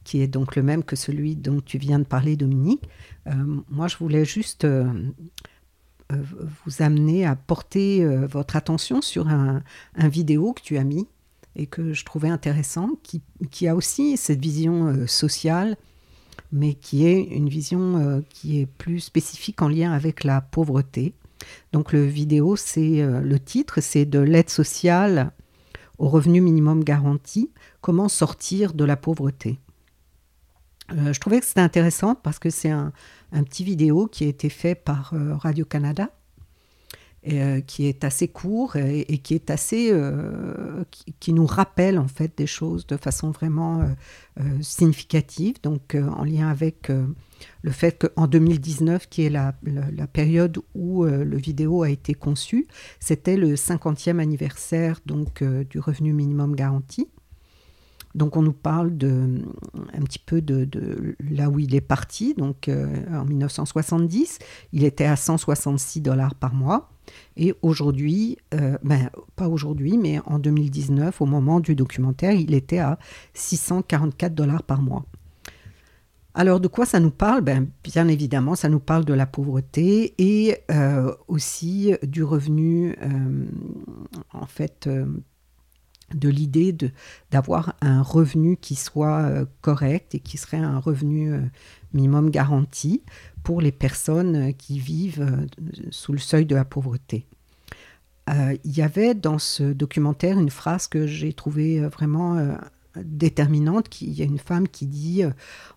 qui 0.04 0.20
est 0.20 0.26
donc 0.26 0.56
le 0.56 0.62
même 0.62 0.82
que 0.82 0.96
celui 0.96 1.36
dont 1.36 1.60
tu 1.60 1.78
viens 1.78 1.98
de 1.98 2.04
parler, 2.04 2.36
Dominique, 2.36 2.82
euh, 3.26 3.32
moi, 3.70 3.88
je 3.88 3.96
voulais 3.96 4.24
juste 4.24 4.64
euh, 4.64 4.92
euh, 6.12 6.22
vous 6.64 6.82
amener 6.82 7.26
à 7.26 7.36
porter 7.36 8.04
votre 8.26 8.56
attention 8.56 9.00
sur 9.02 9.28
un, 9.28 9.62
vidéo 9.96 10.52
que 10.52 10.62
tu 10.62 10.78
as 10.78 10.84
mis 10.84 11.06
et 11.56 11.66
que 11.66 11.92
je 11.92 12.04
trouvais 12.04 12.28
intéressant, 12.28 12.90
qui, 13.02 13.22
qui 13.50 13.68
a 13.68 13.74
aussi 13.74 14.16
cette 14.16 14.40
vision 14.40 15.06
sociale, 15.06 15.76
mais 16.52 16.74
qui 16.74 17.06
est 17.06 17.22
une 17.22 17.48
vision 17.48 18.22
qui 18.30 18.60
est 18.60 18.66
plus 18.66 19.00
spécifique 19.00 19.60
en 19.60 19.68
lien 19.68 19.92
avec 19.92 20.24
la 20.24 20.40
pauvreté. 20.40 21.12
Donc 21.72 21.92
le 21.92 22.04
vidéo, 22.04 22.56
c'est 22.56 23.00
euh, 23.00 23.20
le 23.20 23.38
titre, 23.38 23.80
c'est 23.80 24.04
de 24.04 24.18
l'aide 24.18 24.50
sociale 24.50 25.32
au 25.98 26.08
revenu 26.08 26.40
minimum 26.40 26.82
garanti, 26.82 27.50
comment 27.80 28.08
sortir 28.08 28.72
de 28.72 28.84
la 28.84 28.96
pauvreté. 28.96 29.58
Euh, 30.92 31.12
je 31.12 31.20
trouvais 31.20 31.40
que 31.40 31.46
c'était 31.46 31.60
intéressant 31.60 32.14
parce 32.14 32.38
que 32.38 32.50
c'est 32.50 32.70
un, 32.70 32.92
petit 33.44 33.64
vidéo 33.64 34.06
qui 34.06 34.24
a 34.24 34.28
été 34.28 34.48
fait 34.48 34.74
par 34.74 35.12
euh, 35.14 35.34
Radio-Canada 35.36 36.10
qui 37.66 37.84
est 37.84 38.02
assez 38.02 38.28
court 38.28 38.76
et, 38.76 39.18
qui 39.18 39.34
est 39.34 39.50
assez 39.50 39.92
qui, 41.20 41.32
nous 41.34 41.44
rappelle 41.44 41.98
en 41.98 42.08
fait 42.08 42.32
des 42.34 42.46
choses 42.46 42.86
de 42.86 42.96
façon 42.96 43.30
vraiment 43.30 43.86
significative 44.62 45.56
donc 45.62 45.98
en 46.16 46.24
lien 46.24 46.48
avec 46.48 46.90
le 47.62 47.70
fait 47.70 48.06
qu'en 48.14 48.26
2019 48.26 49.08
qui 49.08 49.24
est 49.24 49.30
la, 49.30 49.52
période 50.12 50.58
où 50.74 51.04
le 51.04 51.36
vidéo 51.36 51.82
a 51.82 51.90
été 51.90 52.14
conçu 52.14 52.66
c'était 52.98 53.36
le 53.36 53.54
50e 53.54 54.18
anniversaire 54.18 55.00
donc 55.06 55.42
du 55.42 55.78
revenu 55.78 56.12
minimum 56.12 56.54
garanti 56.54 57.08
donc 58.14 58.36
on 58.36 58.42
nous 58.42 58.52
parle 58.52 58.96
de, 58.96 59.40
un 59.94 60.02
petit 60.02 60.18
peu 60.18 60.40
de, 60.40 61.16
là 61.30 61.48
où 61.48 61.60
il 61.60 61.76
est 61.76 61.80
parti. 61.80 62.34
Donc 62.34 62.68
en 62.68 63.24
1970, 63.24 64.38
il 64.72 64.82
était 64.82 65.04
à 65.04 65.14
166 65.14 66.00
dollars 66.00 66.34
par 66.34 66.52
mois. 66.52 66.90
Et 67.36 67.54
aujourd'hui, 67.62 68.38
euh, 68.54 68.78
ben, 68.82 69.10
pas 69.36 69.48
aujourd'hui, 69.48 69.98
mais 69.98 70.20
en 70.26 70.38
2019, 70.38 71.20
au 71.20 71.26
moment 71.26 71.60
du 71.60 71.74
documentaire, 71.74 72.32
il 72.32 72.54
était 72.54 72.78
à 72.78 72.98
644 73.34 74.34
dollars 74.34 74.62
par 74.62 74.82
mois. 74.82 75.04
Alors 76.34 76.60
de 76.60 76.68
quoi 76.68 76.86
ça 76.86 77.00
nous 77.00 77.10
parle? 77.10 77.40
Ben, 77.40 77.68
Bien 77.82 78.08
évidemment, 78.08 78.54
ça 78.54 78.68
nous 78.68 78.80
parle 78.80 79.04
de 79.04 79.14
la 79.14 79.26
pauvreté 79.26 80.14
et 80.18 80.58
euh, 80.70 81.12
aussi 81.28 81.94
du 82.02 82.22
revenu, 82.22 82.96
euh, 83.02 83.46
en 84.32 84.46
fait, 84.46 84.88
de 86.14 86.28
l'idée 86.28 86.76
d'avoir 87.30 87.74
un 87.80 88.02
revenu 88.02 88.56
qui 88.56 88.74
soit 88.74 89.22
euh, 89.22 89.44
correct 89.60 90.14
et 90.14 90.20
qui 90.20 90.38
serait 90.38 90.58
un 90.58 90.78
revenu 90.78 91.32
euh, 91.32 91.40
minimum 91.92 92.30
garanti 92.30 93.02
pour 93.42 93.60
les 93.60 93.72
personnes 93.72 94.54
qui 94.54 94.78
vivent 94.78 95.46
sous 95.90 96.12
le 96.12 96.18
seuil 96.18 96.46
de 96.46 96.54
la 96.54 96.64
pauvreté. 96.64 97.26
Il 98.64 98.76
y 98.76 98.82
avait 98.82 99.14
dans 99.16 99.40
ce 99.40 99.64
documentaire 99.64 100.38
une 100.38 100.50
phrase 100.50 100.86
que 100.86 101.04
j'ai 101.04 101.32
trouvée 101.32 101.80
vraiment 101.80 102.54
déterminante. 102.96 104.00
Il 104.00 104.12
y 104.12 104.22
a 104.22 104.24
une 104.24 104.38
femme 104.38 104.68
qui 104.68 104.86
dit, 104.86 105.22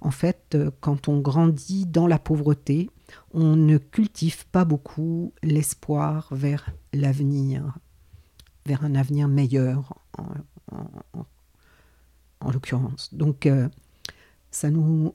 en 0.01 0.11
fait, 0.11 0.57
quand 0.79 1.07
on 1.07 1.19
grandit 1.19 1.85
dans 1.85 2.07
la 2.07 2.19
pauvreté, 2.19 2.89
on 3.33 3.55
ne 3.55 3.77
cultive 3.77 4.45
pas 4.47 4.65
beaucoup 4.65 5.33
l'espoir 5.43 6.29
vers 6.31 6.71
l'avenir 6.93 7.77
vers 8.65 8.83
un 8.85 8.95
avenir 8.95 9.27
meilleur, 9.27 9.93
en, 12.39 12.51
l'occurrence. 12.51 13.13
Donc, 13.13 13.45
euh, 13.45 13.67
ça, 14.51 14.69
nous, 14.69 15.13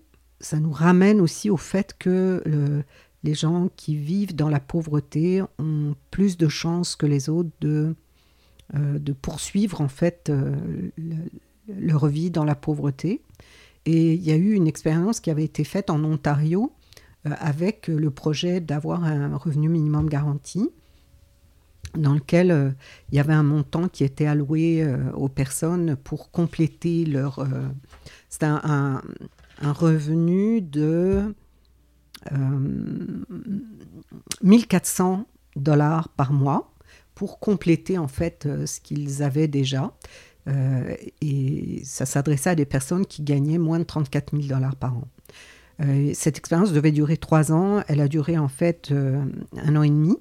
ramène 0.70 1.20
aussi 1.20 1.50
au 1.50 1.56
fait 1.56 1.94
que 1.98 2.84
les 3.24 3.34
gens 3.34 3.68
qui 3.76 3.96
vivent 3.96 4.34
dans 4.34 4.48
la 4.48 4.61
pauvreté 4.61 5.42
ont 5.58 5.94
plus 6.11 6.37
de 6.37 6.48
chances 6.48 6.96
que 6.96 7.06
les 7.06 7.28
autres 7.28 7.50
de, 7.61 7.94
euh, 8.74 8.98
poursuivre 9.22 9.80
en 9.80 9.88
fait 9.88 10.28
euh, 10.30 10.54
leur 11.68 12.07
vie 12.07 12.31
dans 12.31 12.44
la 12.44 12.54
pauvreté. 12.54 13.22
Et 13.87 14.14
il 14.14 14.22
y 14.22 14.33
a 14.33 14.37
eu 14.37 14.52
une 14.52 14.66
expérience 14.66 15.20
qui 15.20 15.31
avait 15.31 15.44
été 15.44 15.64
faite 15.64 15.90
en 15.90 16.02
Ontario 16.04 16.72
avec 17.24 17.88
le 17.88 18.11
projet 18.11 18.61
d'avoir 18.61 19.04
un 19.04 19.37
revenu 19.37 19.68
minimum 19.68 20.09
garanti 20.09 20.70
dans 21.96 22.14
lequel 22.14 22.50
euh, 22.50 22.70
il 23.11 23.16
y 23.16 23.20
avait 23.20 23.33
un 23.35 23.42
montant 23.42 23.88
qui 23.88 24.04
était 24.04 24.26
alloué 24.26 24.83
euh, 24.83 25.11
aux 25.12 25.28
personnes 25.28 25.96
pour 25.96 26.31
compléter 26.31 27.04
leur... 27.04 27.40
Euh, 27.40 27.68
c'était 28.28 28.46
un, 28.46 29.02
revenu 29.61 30.61
de 30.61 31.35
1400 34.42 35.26
dollars 35.57 36.11
par 36.11 36.33
mois 36.33 36.72
pour 37.16 37.40
compléter 37.40 37.98
en 37.98 38.07
fait 38.07 38.48
ce 38.66 38.81
qu'ils 38.81 39.24
avaient 39.24 39.48
déjà. 39.48 39.92
Et 41.20 41.82
ça 41.84 42.06
s'adressait 42.06 42.50
à 42.50 42.54
des 42.54 42.64
personnes 42.64 43.04
qui 43.04 43.22
gagnaient 43.22 43.58
moins 43.58 43.78
de 43.78 43.84
34 43.84 44.34
000 44.37 44.48
dollars 44.48 44.76
par 44.76 44.96
an. 44.96 45.08
cette 46.14 46.38
expérience 46.38 46.72
devait 46.72 46.92
durer 46.92 47.16
trois 47.16 47.52
ans. 47.52 47.82
Elle 47.88 48.00
a 48.00 48.08
duré 48.08 48.38
en 48.38 48.48
fait 48.48 48.92
un 48.92 49.76
an 49.76 49.82
et 49.82 49.90
demi. 49.90 50.16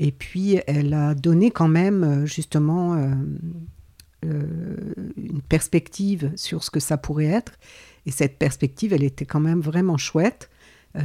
Et 0.00 0.12
puis, 0.12 0.58
elle 0.66 0.92
a 0.94 1.14
donné 1.14 1.50
quand 1.50 1.68
même, 1.68 2.04
euh, 2.04 2.26
justement, 2.26 2.94
euh, 2.94 3.14
euh, 4.24 4.94
une 5.16 5.42
perspective 5.42 6.32
sur 6.36 6.64
ce 6.64 6.70
que 6.70 6.80
ça 6.80 6.96
pourrait 6.96 7.26
être. 7.26 7.52
Et 8.06 8.10
cette 8.10 8.38
perspective, 8.38 8.92
elle 8.92 9.04
était 9.04 9.24
quand 9.24 9.40
même 9.40 9.60
vraiment 9.60 9.96
chouette, 9.96 10.50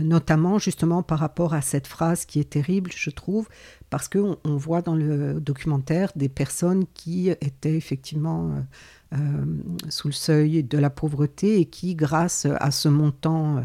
notamment 0.01 0.59
justement 0.59 1.01
par 1.01 1.19
rapport 1.19 1.53
à 1.53 1.61
cette 1.61 1.87
phrase 1.87 2.25
qui 2.25 2.39
est 2.39 2.51
terrible, 2.51 2.91
je 2.95 3.09
trouve, 3.09 3.47
parce 3.89 4.07
qu'on 4.07 4.37
on 4.43 4.55
voit 4.55 4.81
dans 4.81 4.95
le 4.95 5.39
documentaire 5.41 6.11
des 6.15 6.29
personnes 6.29 6.85
qui 6.93 7.29
étaient 7.29 7.75
effectivement 7.75 8.63
sous 9.89 10.07
le 10.09 10.13
seuil 10.13 10.63
de 10.63 10.77
la 10.77 10.91
pauvreté 10.91 11.59
et 11.59 11.65
qui, 11.65 11.95
grâce 11.95 12.45
à 12.59 12.69
ce 12.69 12.87
montant 12.87 13.63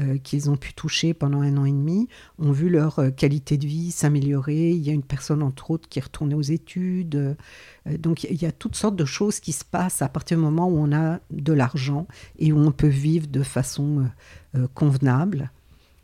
euh, 0.00 0.18
qu'ils 0.18 0.48
ont 0.48 0.56
pu 0.56 0.72
toucher 0.72 1.14
pendant 1.14 1.40
un 1.40 1.56
an 1.56 1.64
et 1.64 1.72
demi 1.72 2.08
ont 2.38 2.52
vu 2.52 2.68
leur 2.70 3.00
euh, 3.00 3.10
qualité 3.10 3.58
de 3.58 3.66
vie 3.66 3.90
s'améliorer. 3.90 4.70
Il 4.70 4.78
y 4.78 4.88
a 4.88 4.92
une 4.92 5.02
personne, 5.02 5.42
entre 5.42 5.70
autres, 5.72 5.88
qui 5.88 5.98
est 5.98 6.02
retournée 6.02 6.34
aux 6.34 6.42
études. 6.42 7.16
Euh, 7.16 7.98
donc, 7.98 8.24
il 8.24 8.40
y 8.40 8.46
a 8.46 8.52
toutes 8.52 8.76
sortes 8.76 8.96
de 8.96 9.04
choses 9.04 9.40
qui 9.40 9.52
se 9.52 9.64
passent 9.64 10.00
à 10.00 10.08
partir 10.08 10.38
du 10.38 10.44
moment 10.44 10.68
où 10.68 10.78
on 10.78 10.92
a 10.92 11.18
de 11.30 11.52
l'argent 11.52 12.06
et 12.38 12.52
où 12.52 12.58
on 12.58 12.72
peut 12.72 12.86
vivre 12.86 13.26
de 13.26 13.42
façon 13.42 14.08
convenable. 14.74 15.50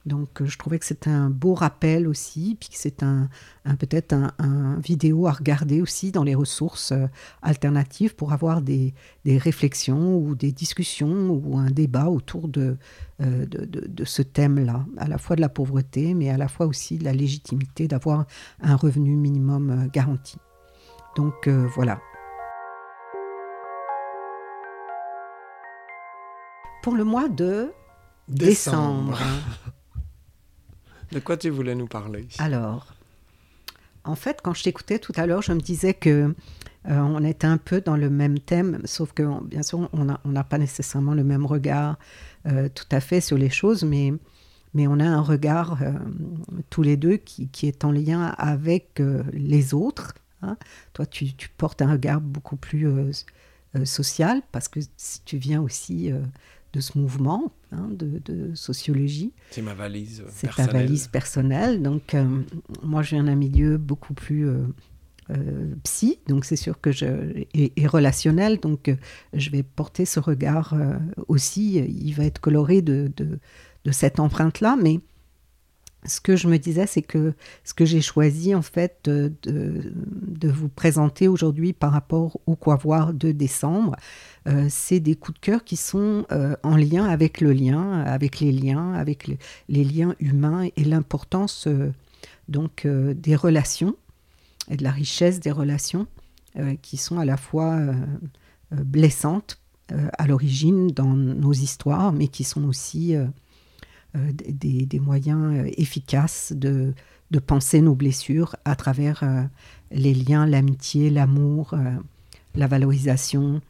Donc 0.07 0.41
euh, 0.41 0.47
je 0.47 0.57
trouvais 0.57 0.79
que 0.79 0.87
c'était 0.87 1.11
un 1.11 1.29
beau 1.31 1.55
rappel 1.55 2.07
aussi, 2.07 2.57
puis 2.59 2.69
que 2.69 2.77
c'est 2.77 3.03
un, 3.03 3.29
peut-être 3.79 4.15
un, 4.39 4.79
vidéo 4.79 5.27
à 5.27 5.33
regarder 5.33 5.83
aussi 5.83 6.13
dans 6.13 6.23
les 6.23 6.37
ressources 6.37 6.93
euh, 6.93 7.07
alternatives 7.43 8.15
pour 8.15 8.33
avoir 8.33 8.63
des, 8.63 8.95
réflexions 9.27 10.17
ou 10.17 10.37
des 10.37 10.53
discussions 10.53 11.31
ou 11.31 11.59
un 11.59 11.71
débat 11.71 12.07
autour 12.07 12.49
euh, 12.57 12.77
de, 13.19 13.47
de, 13.65 14.05
ce 14.05 14.23
thème-là, 14.23 14.87
à 14.97 15.09
la 15.09 15.19
fois 15.19 15.35
de 15.35 15.41
la 15.41 15.49
pauvreté, 15.49 16.15
mais 16.15 16.31
à 16.31 16.37
la 16.37 16.47
fois 16.47 16.67
aussi 16.67 16.99
de 16.99 17.05
la 17.05 17.13
légitimité 17.13 17.89
d'avoir 17.89 18.27
un 18.63 18.77
revenu 18.77 19.17
minimum 19.17 19.89
garanti. 19.93 20.37
Donc 21.17 21.49
voilà. 21.49 21.99
Pour 26.83 26.95
le 26.95 27.03
mois 27.03 27.29
de 27.29 27.73
décembre. 28.29 29.19
De 31.13 31.21
quoi 31.21 31.37
tu 31.37 31.51
voulais 31.51 31.75
nous 31.75 31.87
parler 31.87 32.27
Alors, 32.39 32.95
en 34.05 34.15
fait, 34.15 34.41
quand 34.43 34.55
je 34.55 34.63
t'écoutais 34.63 34.99
tout 34.99 35.13
à 35.17 35.27
l'heure, 35.27 35.43
je 35.43 35.53
me 35.53 35.61
disais 35.61 35.95
que 35.95 36.35
euh, 36.89 37.01
on 37.01 37.25
était 37.25 37.47
un 37.47 37.59
peu 37.59 37.81
dans 37.81 37.97
le 37.97 38.09
même 38.09 38.39
thème, 38.39 38.81
sauf 38.85 39.13
que 39.13 39.45
bien 39.45 39.63
sûr, 39.63 39.89
on 39.93 40.31
n'a 40.31 40.45
pas 40.45 40.59
nécessairement 40.59 41.15
le 41.15 41.25
même 41.25 41.45
regard 41.45 41.99
euh, 42.47 42.69
tout 42.69 42.87
à 42.93 43.01
fait 43.01 43.21
sur 43.21 43.37
les 43.37 43.51
choses, 43.51 43.83
mais, 43.83 44.13
mais 44.75 44.87
on 44.87 45.01
a 45.01 45.05
un 45.05 45.21
regard 45.21 45.83
euh, 45.83 45.93
tous 46.71 46.83
les 46.83 46.97
deux 46.97 47.17
qui, 47.17 47.51
est 47.63 47.85
en 47.85 47.91
lien 47.91 48.35
avec 48.39 49.03
les 49.33 49.75
autres. 49.75 50.15
Hein. 50.43 50.57
Toi, 50.93 51.07
tu, 51.07 51.35
tu, 51.35 51.49
portes 51.49 51.83
un 51.83 51.91
regard 51.91 52.21
beaucoup 52.21 52.57
plus 52.57 52.87
social 53.85 54.41
parce 54.53 54.69
que 54.69 54.81
si 54.97 55.21
tu 55.25 55.37
viens 55.37 55.61
aussi 55.61 56.13
de 56.77 56.83
ce 56.83 56.99
mouvement 56.99 57.53
hein, 57.73 57.89
de, 57.91 58.55
sociologie. 58.55 59.33
C'est 59.51 59.63
ma 59.63 59.75
valise 59.75 60.21
personnelle. 60.21 60.53
C'est 60.57 60.67
ta 60.67 60.67
valise 60.67 61.07
personnelle. 61.09 61.83
Donc, 61.83 62.15
euh, 62.15 62.43
moi, 62.83 63.03
je 63.03 63.15
viens 63.15 63.25
d'un 63.25 63.35
milieu 63.35 63.79
beaucoup 63.79 64.13
plus 64.13 64.47
euh, 64.47 64.59
euh, 65.31 65.75
psy, 65.85 66.19
donc 66.29 66.45
c'est 66.45 66.57
sûr 66.57 66.81
que 66.81 66.93
je. 66.93 67.45
et, 67.55 67.87
relationnel, 67.87 68.61
donc 68.61 68.95
je 69.33 69.51
vais 69.51 69.63
porter 69.63 70.05
ce 70.05 70.21
regard 70.21 70.77
aussi. 71.29 71.77
Il 71.77 72.13
va 72.13 72.25
être 72.25 72.41
coloré 72.41 72.83
de, 72.83 73.11
de, 73.17 73.39
de 73.85 73.91
cette 73.91 74.21
empreinte-là, 74.21 74.77
mais 74.81 75.01
ce 76.07 76.21
que 76.21 76.37
je 76.37 76.49
me 76.49 76.59
disais, 76.59 76.87
c'est 76.87 77.03
que 77.03 77.35
ce 77.65 77.75
que 77.75 77.85
j'ai 77.85 78.01
choisi 78.01 78.55
en 78.55 78.63
fait 78.63 78.99
de, 79.05 79.33
vous 80.49 80.69
présenter 80.69 81.29
aujourd'hui 81.29 81.73
par 81.73 81.93
rapport 81.93 82.39
au 82.47 82.55
quoi 82.57 82.77
voir 82.77 83.13
de 83.13 83.33
décembre, 83.33 83.97
euh, 84.49 84.67
c'est 84.69 85.01
des 85.01 85.17
coups 85.17 85.39
de 85.39 85.45
cœur 85.45 85.65
qui 85.65 85.77
sont 85.77 86.25
euh, 86.33 86.57
en 86.63 86.77
lien 86.77 87.05
avec 87.05 87.41
le 87.41 87.53
lien, 87.53 88.01
avec 88.01 88.41
les 88.41 88.53
liens, 88.53 88.95
avec 88.95 89.31
les 89.69 89.85
liens 89.85 90.15
humains 90.21 90.69
et 90.77 90.85
l'importance 90.85 91.67
euh, 91.67 91.93
donc 92.49 92.87
des 92.87 93.35
relations 93.35 93.97
et 94.71 94.77
de 94.77 94.85
la 94.85 94.93
richesse 94.93 95.41
des 95.41 95.51
relations 95.51 96.07
qui 96.81 96.97
sont 96.97 97.19
à 97.19 97.25
la 97.25 97.37
fois 97.37 97.77
blessantes 98.71 99.61
à 99.91 100.27
l'origine 100.29 100.89
dans 100.89 101.13
nos 101.15 101.53
histoires, 101.53 102.13
mais 102.13 102.29
qui 102.29 102.45
sont 102.45 102.65
aussi 102.65 103.17
euh, 104.17 104.33
des, 104.33 105.01
moyens 105.01 105.59
euh, 105.59 105.71
efficaces 105.77 106.53
de, 106.55 106.95
penser 107.47 107.83
nos 107.83 107.95
blessures 107.95 108.57
à 108.65 108.77
travers 108.77 109.23
euh, 109.23 109.43
les 109.91 110.15
liens, 110.15 110.47
l'amitié, 110.47 111.11
l'amour, 111.11 111.75
la 112.55 112.67
valorisation, 112.67 113.61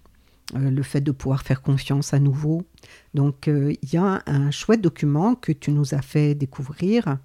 le 0.54 0.82
fait 0.82 1.00
de 1.00 1.10
pouvoir 1.10 1.42
faire 1.42 1.62
confiance 1.62 2.14
à 2.14 2.20
nouveau. 2.20 2.62
Donc 3.14 3.48
il 3.48 3.92
y 3.92 3.96
a 3.96 4.22
un 4.26 4.50
chouette 4.52 4.80
document 4.80 5.34
que 5.34 5.50
tu 5.50 5.72
nous 5.72 5.94
as 5.94 6.02
fait 6.02 6.34
découvrir 6.34 7.18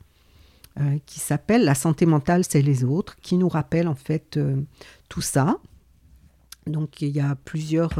qui 1.05 1.19
s'appelle 1.19 1.63
La 1.63 1.75
santé 1.75 2.05
mentale, 2.07 2.43
c'est 2.43 2.62
les 2.62 2.84
autres, 2.84 3.17
qui 3.21 3.38
nous 3.38 3.49
rappelle 3.49 3.88
en 3.88 3.95
fait 3.95 4.39
tout 5.10 5.21
ça. 5.21 5.60
Donc 6.65 7.01
il 7.01 7.10
y 7.10 7.19
a 7.19 7.36
plusieurs 7.36 7.99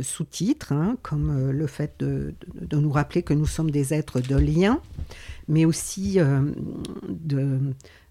sous-titres, 0.00 0.72
hein, 0.72 0.96
comme 1.02 1.30
euh, 1.30 1.52
le 1.52 1.66
fait 1.66 1.92
de, 1.98 2.32
nous 2.72 2.90
rappeler 2.90 3.22
que 3.22 3.34
nous 3.34 3.46
sommes 3.46 3.70
des 3.70 3.92
êtres 3.92 4.20
de 4.20 4.36
lien, 4.36 4.80
mais 5.48 5.64
aussi 5.64 6.18
euh, 6.18 6.40
de, 7.08 7.58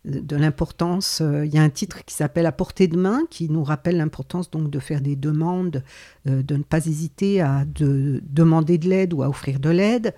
de 0.06 0.36
l'importance. 0.36 1.22
il 1.22 1.54
y 1.54 1.60
a 1.60 1.62
un 1.62 1.70
titre 1.70 2.04
qui 2.06 2.16
s'appelle 2.16 2.48
À 2.48 2.52
portée 2.52 2.88
de 2.88 2.98
main, 2.98 3.22
qui 3.30 3.50
nous 3.50 3.64
rappelle 3.64 3.98
l'importance 3.98 4.50
donc 4.50 4.70
de 4.70 4.80
faire 4.80 5.00
des 5.00 5.16
demandes, 5.16 5.84
de 6.26 6.56
ne 6.56 6.64
pas 6.64 6.86
hésiter 6.88 7.40
à 7.40 7.66
de, 7.66 8.22
demander 8.28 8.80
de 8.80 8.90
l'aide 8.90 9.14
ou 9.14 9.22
à 9.22 9.30
offrir 9.30 9.60
de 9.60 9.70
l'aide. 9.70 10.16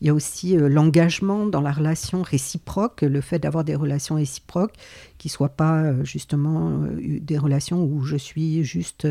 Il 0.00 0.06
y 0.06 0.10
a 0.10 0.14
aussi 0.14 0.56
l'engagement 0.56 1.46
dans 1.46 1.60
la 1.60 1.72
relation 1.72 2.22
réciproque, 2.22 3.02
le 3.02 3.20
fait 3.20 3.38
d'avoir 3.38 3.64
des 3.64 3.74
relations 3.74 4.14
réciproques 4.14 4.74
qui 5.18 5.28
ne 5.28 5.32
soient 5.32 5.50
pas 5.50 6.02
justement 6.02 6.86
des 6.98 7.36
relations 7.36 7.84
où 7.84 8.04
je 8.04 8.16
suis 8.16 8.64
juste 8.64 9.06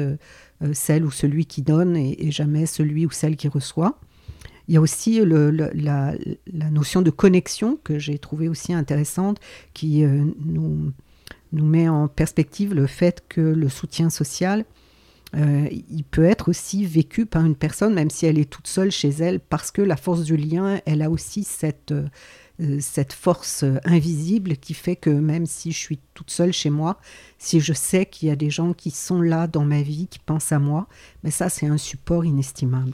euh, 0.61 0.73
celle 0.73 1.03
ou 1.03 1.11
celui 1.11 1.45
qui 1.45 1.61
donne 1.61 1.97
et, 1.97 2.31
jamais 2.31 2.65
celui 2.65 3.05
ou 3.05 3.11
celle 3.11 3.35
qui 3.35 3.47
reçoit. 3.47 3.99
Il 4.67 4.73
y 4.73 4.77
a 4.77 4.81
aussi 4.81 5.21
la, 5.25 6.13
notion 6.71 7.01
de 7.01 7.11
connexion 7.11 7.77
que 7.83 7.99
j'ai 7.99 8.17
trouvé 8.17 8.49
aussi 8.49 8.73
intéressante, 8.73 9.39
qui 9.73 10.03
euh, 10.03 10.23
nous, 10.45 10.91
met 11.51 11.87
en 11.87 12.07
perspective 12.07 12.73
le 12.73 12.87
fait 12.87 13.23
que 13.29 13.41
le 13.41 13.69
soutien 13.69 14.09
social 14.09 14.65
euh, 15.35 15.67
il 15.89 16.03
peut 16.03 16.23
être 16.23 16.49
aussi 16.49 16.85
vécu 16.85 17.25
par 17.25 17.43
une 17.43 17.55
personne, 17.55 17.93
même 17.93 18.09
si 18.09 18.25
elle 18.25 18.39
est 18.39 18.49
toute 18.49 18.67
seule 18.67 18.91
chez 18.91 19.09
elle, 19.09 19.39
parce 19.39 19.69
que 19.71 19.81
la 19.81 19.97
force 19.97 20.23
du 20.23 20.37
lien, 20.37 20.79
elle 20.85 21.01
a 21.01 21.09
aussi 21.09 21.43
cette, 21.43 21.91
euh, 21.91 22.77
cette 22.79 23.11
force 23.11 23.65
invisible 23.83 24.55
qui 24.55 24.73
fait 24.73 24.95
que 24.95 25.09
même 25.09 25.45
si 25.45 25.73
je 25.73 25.77
suis 25.77 25.99
toute 26.13 26.29
seule 26.31 26.53
chez 26.53 26.69
moi, 26.69 26.99
si 27.37 27.59
je 27.59 27.73
sais 27.73 28.05
qu'il 28.05 28.29
y 28.29 28.31
a 28.31 28.37
des 28.37 28.49
gens 28.49 28.73
qui 28.73 28.91
sont 28.91 29.21
là 29.21 29.47
dans 29.47 29.65
ma 29.65 29.81
vie, 29.81 30.07
qui 30.07 30.19
pensent 30.19 30.53
à 30.53 30.59
moi, 30.59 30.87
mais 31.23 31.31
ça, 31.31 31.49
c'est 31.49 31.67
un 31.67 31.77
support 31.77 32.23
inestimable. 32.23 32.93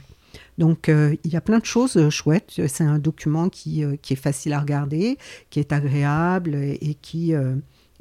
Donc, 0.58 0.88
euh, 0.88 1.16
il 1.24 1.32
y 1.32 1.36
a 1.36 1.40
plein 1.40 1.58
de 1.58 1.64
choses 1.64 2.08
chouettes. 2.10 2.60
C'est 2.66 2.84
un 2.84 2.98
document 2.98 3.48
qui, 3.48 3.84
qui, 4.02 4.12
est 4.12 4.16
facile 4.16 4.52
à 4.52 4.60
regarder, 4.60 5.18
qui 5.50 5.60
est 5.60 5.72
agréable 5.72 6.54
et 6.54 6.96
qui 7.00 7.34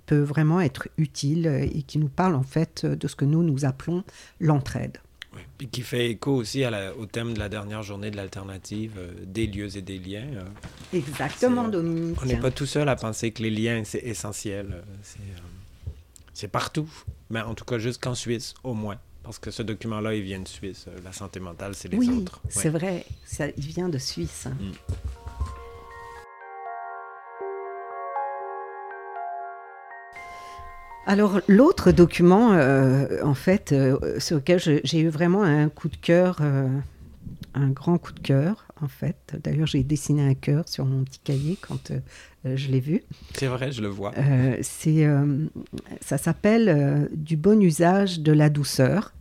peut 0.05 0.21
vraiment 0.21 0.61
être 0.61 0.87
utile 0.97 1.47
et 1.47 1.83
qui 1.83 1.97
nous 1.97 2.09
parle 2.09 2.35
en 2.35 2.43
fait 2.43 2.85
de 2.85 3.07
ce 3.07 3.15
que 3.15 3.25
nous, 3.25 3.43
nous 3.43 3.65
appelons 3.65 4.03
l'entraide. 4.39 4.97
Oui, 5.33 5.41
et 5.61 5.67
qui 5.67 5.81
fait 5.81 6.09
écho 6.09 6.33
aussi 6.33 6.65
à 6.65 6.93
au 6.95 7.05
thème 7.05 7.33
de 7.33 7.39
la 7.39 7.47
dernière 7.47 7.83
journée 7.83 8.11
de 8.11 8.17
l'alternative, 8.17 8.93
euh, 8.97 9.13
des 9.25 9.47
lieux 9.47 9.77
et 9.77 9.81
des 9.81 9.97
liens. 9.97 10.27
Euh. 10.33 10.97
Exactement, 10.97 11.69
Dominique. 11.69 12.17
On 12.21 12.25
n'est 12.25 12.39
pas 12.39 12.51
tout 12.51 12.65
seul 12.65 12.89
à 12.89 12.97
penser 12.97 13.31
que 13.31 13.41
les 13.41 13.49
liens, 13.49 13.83
c'est 13.85 14.03
essentiel. 14.03 14.67
Euh, 14.73 15.93
c'est 16.33 16.49
partout. 16.49 16.89
Mais 17.29 17.39
en 17.41 17.53
tout 17.53 17.63
cas, 17.63 17.77
jusqu'en 17.77 18.13
Suisse, 18.13 18.55
au 18.63 18.73
moins. 18.73 18.97
Parce 19.23 19.37
que 19.37 19.51
ce 19.51 19.61
document-là, 19.61 20.15
il 20.15 20.23
vient 20.23 20.39
de 20.39 20.47
Suisse. 20.47 20.87
La 21.03 21.13
santé 21.13 21.39
mentale, 21.39 21.75
c'est 21.75 21.87
les 21.89 21.97
oui, 21.97 22.09
autres. 22.09 22.41
Oui, 22.43 22.51
c'est 22.53 22.69
vrai. 22.69 23.05
Ça, 23.23 23.47
il 23.49 23.67
vient 23.67 23.89
de 23.89 23.97
Suisse. 23.97 24.47
Mm. 24.47 24.71
Alors 31.05 31.41
l'autre 31.47 31.91
document, 31.91 32.53
euh, 32.53 33.23
en 33.23 33.33
fait, 33.33 33.71
euh, 33.71 34.19
sur 34.19 34.37
lequel 34.37 34.59
j'ai 34.59 34.99
eu 34.99 35.09
vraiment 35.09 35.43
un 35.43 35.67
coup 35.67 35.89
de 35.89 35.97
cœur, 35.97 36.37
euh, 36.41 36.67
un 37.53 37.69
grand 37.69 37.97
coup 37.97 38.13
de 38.13 38.19
cœur, 38.19 38.67
en 38.81 38.87
fait. 38.87 39.35
D'ailleurs, 39.43 39.67
j'ai 39.67 39.83
dessiné 39.83 40.27
un 40.27 40.33
cœur 40.33 40.67
sur 40.67 40.85
mon 40.85 41.03
petit 41.03 41.19
cahier 41.19 41.57
quand 41.59 41.91
je 42.45 42.67
l'ai 42.69 42.79
vu. 42.79 43.03
C'est 43.33 43.47
vrai, 43.47 43.71
je 43.71 43.81
le 43.81 43.87
vois. 43.87 44.13
c'est, 44.61 45.07
ça 46.01 46.17
s'appelle 46.17 47.09
Du 47.13 47.37
bon 47.37 47.61
usage 47.61 48.19
de 48.19 48.31
la 48.31 48.49
douceur. 48.49 49.13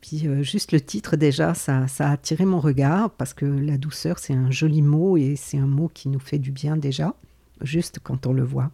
Puis 0.00 0.26
juste 0.42 0.72
le 0.72 0.80
titre 0.80 1.16
déjà, 1.16 1.54
ça, 1.54 1.86
ça, 1.86 2.08
a 2.08 2.12
attiré 2.12 2.44
mon 2.44 2.58
regard 2.58 3.10
parce 3.10 3.34
que 3.34 3.46
la 3.46 3.78
douceur, 3.78 4.18
c'est 4.18 4.34
un 4.34 4.50
joli 4.50 4.82
mot 4.82 5.16
et 5.16 5.36
c'est 5.36 5.58
un 5.58 5.68
mot 5.68 5.88
qui 5.92 6.08
nous 6.08 6.18
fait 6.18 6.38
du 6.38 6.50
bien 6.50 6.76
déjà, 6.76 7.14
juste 7.60 8.00
quand 8.02 8.26
on 8.26 8.32
le 8.32 8.42
voit. 8.42 8.72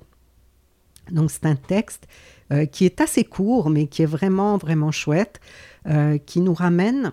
Donc 1.10 1.30
c'est 1.30 1.46
un 1.46 1.56
texte 1.56 2.06
euh, 2.52 2.66
qui 2.66 2.84
est 2.84 3.00
assez 3.00 3.24
court, 3.24 3.70
mais 3.70 3.86
qui 3.86 4.02
est 4.02 4.06
vraiment, 4.06 4.56
vraiment 4.56 4.90
chouette, 4.90 5.40
euh, 5.86 6.18
qui 6.18 6.40
nous 6.40 6.54
ramène 6.54 7.12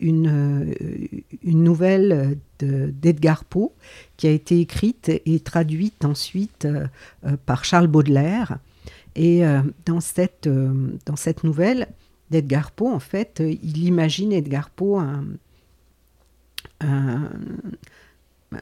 une, 0.00 0.28
euh, 0.28 0.74
une 1.42 1.62
nouvelle 1.62 2.38
d'Edgar 2.58 3.44
Poe, 3.44 3.72
qui 4.16 4.26
a 4.26 4.30
été 4.30 4.60
écrite 4.60 5.10
et 5.24 5.40
traduite 5.40 6.04
ensuite 6.04 6.66
par 7.44 7.64
Charles 7.64 7.86
Baudelaire. 7.86 8.58
Et 9.14 9.42
dans, 9.84 10.00
cette, 10.00 10.48
dans 10.48 11.16
cette 11.16 11.44
nouvelle 11.44 11.88
d'Edgar 12.30 12.70
Poe, 12.70 12.88
en 12.88 12.98
fait, 12.98 13.42
il 13.62 13.84
imagine 13.84 14.32
Edgar 14.32 14.70
Poe 14.70 15.02
un, 16.80 17.30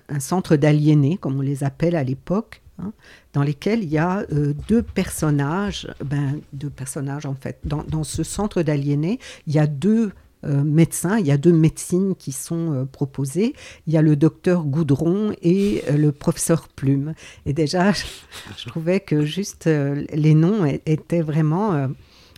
un 0.08 0.20
centre 0.20 0.56
d'aliénés, 0.56 1.18
comme 1.18 1.38
on 1.38 1.42
les 1.42 1.62
appelle 1.62 1.94
à 1.94 2.02
l'époque, 2.02 2.62
Hein, 2.82 2.92
dans 3.34 3.44
lesquels 3.44 3.84
il 3.84 3.88
y 3.88 3.98
a 3.98 4.24
euh, 4.32 4.52
deux 4.68 4.82
personnages, 4.82 5.86
ben, 6.04 6.40
deux 6.52 6.70
personnages 6.70 7.24
en 7.24 7.34
fait. 7.34 7.60
Dans, 7.64 8.02
ce 8.02 8.24
centre 8.24 8.62
d'aliénés, 8.62 9.20
il 9.46 9.54
y 9.54 9.60
a 9.60 9.68
deux 9.68 10.06
euh, 10.06 10.10
médecins, 10.44 11.18
il 11.18 11.26
y 11.26 11.30
a 11.30 11.36
deux 11.36 11.52
médecines 11.52 12.14
qui 12.14 12.32
sont 12.32 12.72
euh, 12.72 12.84
proposées. 12.84 13.54
Il 13.86 13.92
y 13.92 13.96
a 13.96 14.02
le 14.02 14.16
docteur 14.16 14.64
Goudron 14.64 15.34
et 15.42 15.82
le 15.96 16.12
professeur 16.12 16.68
Plume. 16.68 17.14
Et 17.46 17.52
déjà, 17.52 17.92
je, 18.56 18.66
trouvais 18.66 19.00
que 19.00 19.24
juste 19.24 19.66
les 19.66 20.34
noms 20.34 20.64
étaient 20.64 21.22
vraiment 21.22 21.88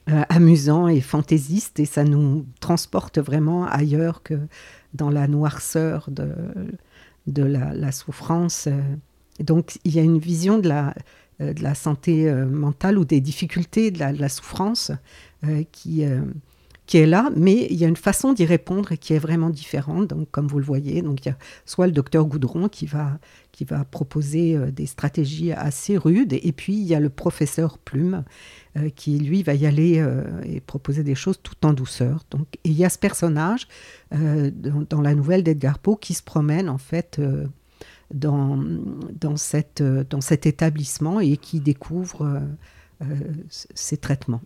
amusants 0.07 0.89
et 0.89 1.01
fantaisistes 1.01 1.81
et 1.81 1.85
ça 1.85 2.05
nous 2.05 2.47
transporte 2.61 3.19
vraiment 3.19 3.67
ailleurs 3.67 4.23
que 4.23 4.35
dans 4.95 5.11
la 5.11 5.27
noirceur 5.27 6.09
de, 6.11 7.43
la, 7.43 7.93
souffrance 7.93 8.69
donc 9.41 9.79
il 9.85 9.95
y 9.95 9.99
a 9.99 10.03
une 10.03 10.19
vision 10.19 10.59
de 10.59 10.69
la, 10.69 10.95
euh, 11.41 11.75
santé 11.75 12.29
euh, 12.29 12.47
mentale 12.47 12.99
ou 12.99 13.05
des 13.05 13.21
difficultés 13.21 13.91
de 13.91 13.99
la, 13.99 14.29
souffrance 14.29 14.91
euh, 15.45 15.65
qui, 15.73 16.05
qui 16.87 16.99
est 16.99 17.07
là, 17.07 17.31
mais 17.35 17.67
il 17.71 17.77
y 17.77 17.85
a 17.85 17.89
une 17.89 17.97
façon 17.97 18.33
d'y 18.33 18.45
répondre 18.45 18.95
qui 18.95 19.13
est 19.13 19.19
vraiment 19.19 19.51
différente. 19.51 20.09
Donc, 20.09 20.31
comme 20.31 20.47
vous 20.47 20.59
le 20.59 20.65
voyez, 20.65 21.03
donc 21.03 21.25
il 21.25 21.29
y 21.29 21.33
a 21.33 21.37
soit 21.65 21.87
le 21.87 21.93
docteur 21.93 22.25
Goudron 22.27 22.69
qui 22.69 22.87
va, 22.87 23.19
qui 23.53 23.65
va 23.65 23.85
proposer 23.85 24.57
des 24.71 24.87
stratégies 24.87 25.53
assez 25.53 25.97
rudes, 25.97 26.33
et 26.33 26.53
puis 26.53 26.75
il 26.75 26.85
y 26.85 26.95
a 26.95 27.01
le 27.01 27.11
professeur 27.11 27.79
Plume 27.79 28.25
qui, 28.95 29.19
lui, 29.19 29.43
va 29.43 29.55
y 29.55 29.67
aller 29.67 30.05
et 30.45 30.61
proposer 30.61 31.03
des 31.03 31.15
choses 31.15 31.41
tout 31.43 31.67
en 31.67 31.73
douceur. 31.73 32.25
Donc, 32.31 32.47
et 32.65 32.71
il 32.71 32.77
y 32.77 32.85
a 32.85 32.91
ce 32.91 32.99
personnage 32.99 33.67
dans, 34.13 34.87
dans, 34.89 35.01
la 35.01 35.15
nouvelle 35.15 35.43
d'Edgar 35.43 35.79
Poe 35.79 35.97
qui 35.97 36.15
se 36.15 36.23
promène 36.23 36.69
en 36.69 36.79
fait 36.79 37.21
dans, 38.13 38.59
dans, 39.13 39.37
cette, 39.37 39.83
dans 39.83 40.21
cet 40.21 40.47
établissement 40.47 41.21
et 41.21 41.37
qui 41.37 41.61
découvre 41.61 42.23
euh, 42.23 42.41
euh, 43.03 43.15
ces 43.75 43.97
traitements. 43.97 44.43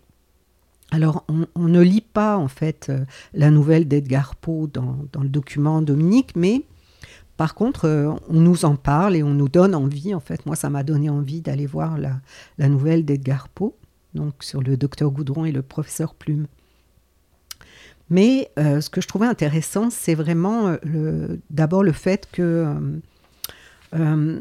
Alors, 0.91 1.25
on, 1.55 1.67
ne 1.67 1.81
lit 1.81 2.01
pas 2.01 2.37
en 2.37 2.49
fait 2.49 2.87
euh, 2.89 3.05
la 3.33 3.49
nouvelle 3.49 3.87
d'Edgar 3.87 4.35
Poe 4.35 4.67
dans, 4.67 4.97
le 5.21 5.29
document 5.29 5.81
Dominique, 5.81 6.35
mais 6.35 6.65
par 7.37 7.55
contre, 7.55 8.19
on 8.29 8.39
nous 8.39 8.65
en 8.65 8.75
parle 8.75 9.15
et 9.15 9.23
on 9.23 9.33
nous 9.33 9.49
donne 9.49 9.73
envie. 9.73 10.13
En 10.13 10.19
fait, 10.19 10.45
moi, 10.45 10.55
ça 10.55 10.69
m'a 10.69 10.83
donné 10.83 11.09
envie 11.09 11.41
d'aller 11.41 11.65
voir 11.65 11.97
la, 11.97 12.19
la 12.57 12.69
nouvelle 12.69 13.03
d'Edgar 13.03 13.49
Poe, 13.49 13.73
donc 14.13 14.43
sur 14.43 14.61
le 14.61 14.77
docteur 14.77 15.09
Goudron 15.09 15.45
et 15.45 15.51
le 15.51 15.63
professeur 15.63 16.13
Plume. 16.13 16.45
Mais 18.11 18.51
ce 18.57 18.89
que 18.89 18.99
je 19.01 19.07
trouvais 19.07 19.25
intéressant, 19.25 19.89
c'est 19.89 20.13
vraiment 20.13 20.75
d'abord 21.49 21.81
le 21.81 21.93
fait 21.93 22.27
que 22.31 22.75
euh, 23.93 24.39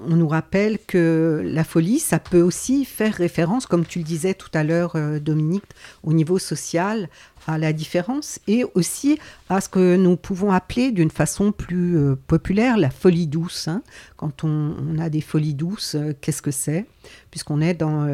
on 0.00 0.16
nous 0.16 0.28
rappelle 0.28 0.78
que 0.78 1.42
la 1.44 1.64
folie, 1.64 1.98
ça 1.98 2.18
peut 2.18 2.40
aussi 2.40 2.84
faire 2.84 3.12
référence, 3.12 3.66
comme 3.66 3.84
tu 3.84 3.98
le 3.98 4.04
disais 4.04 4.32
tout 4.32 4.48
à 4.54 4.64
l'heure, 4.64 4.96
euh, 4.96 5.18
Dominique, 5.20 5.64
au 6.02 6.12
niveau 6.12 6.38
social, 6.38 7.08
à 7.46 7.58
la 7.58 7.74
différence 7.74 8.40
et 8.46 8.64
aussi 8.74 9.18
à 9.50 9.60
ce 9.60 9.68
que 9.68 9.96
nous 9.96 10.16
pouvons 10.16 10.50
appeler 10.50 10.92
d'une 10.92 11.10
façon 11.10 11.52
plus 11.52 11.98
euh, 11.98 12.16
populaire 12.26 12.78
la 12.78 12.88
folie 12.88 13.26
douce. 13.26 13.68
Hein. 13.68 13.82
Quand 14.16 14.44
on, 14.44 14.98
a 14.98 15.10
des 15.10 15.20
folies 15.20 15.54
douces, 15.54 15.96
qu'est-ce 16.22 16.40
que 16.40 16.50
c'est? 16.50 16.86
Puisqu'on 17.30 17.60
est 17.60 17.74
dans 17.74 18.06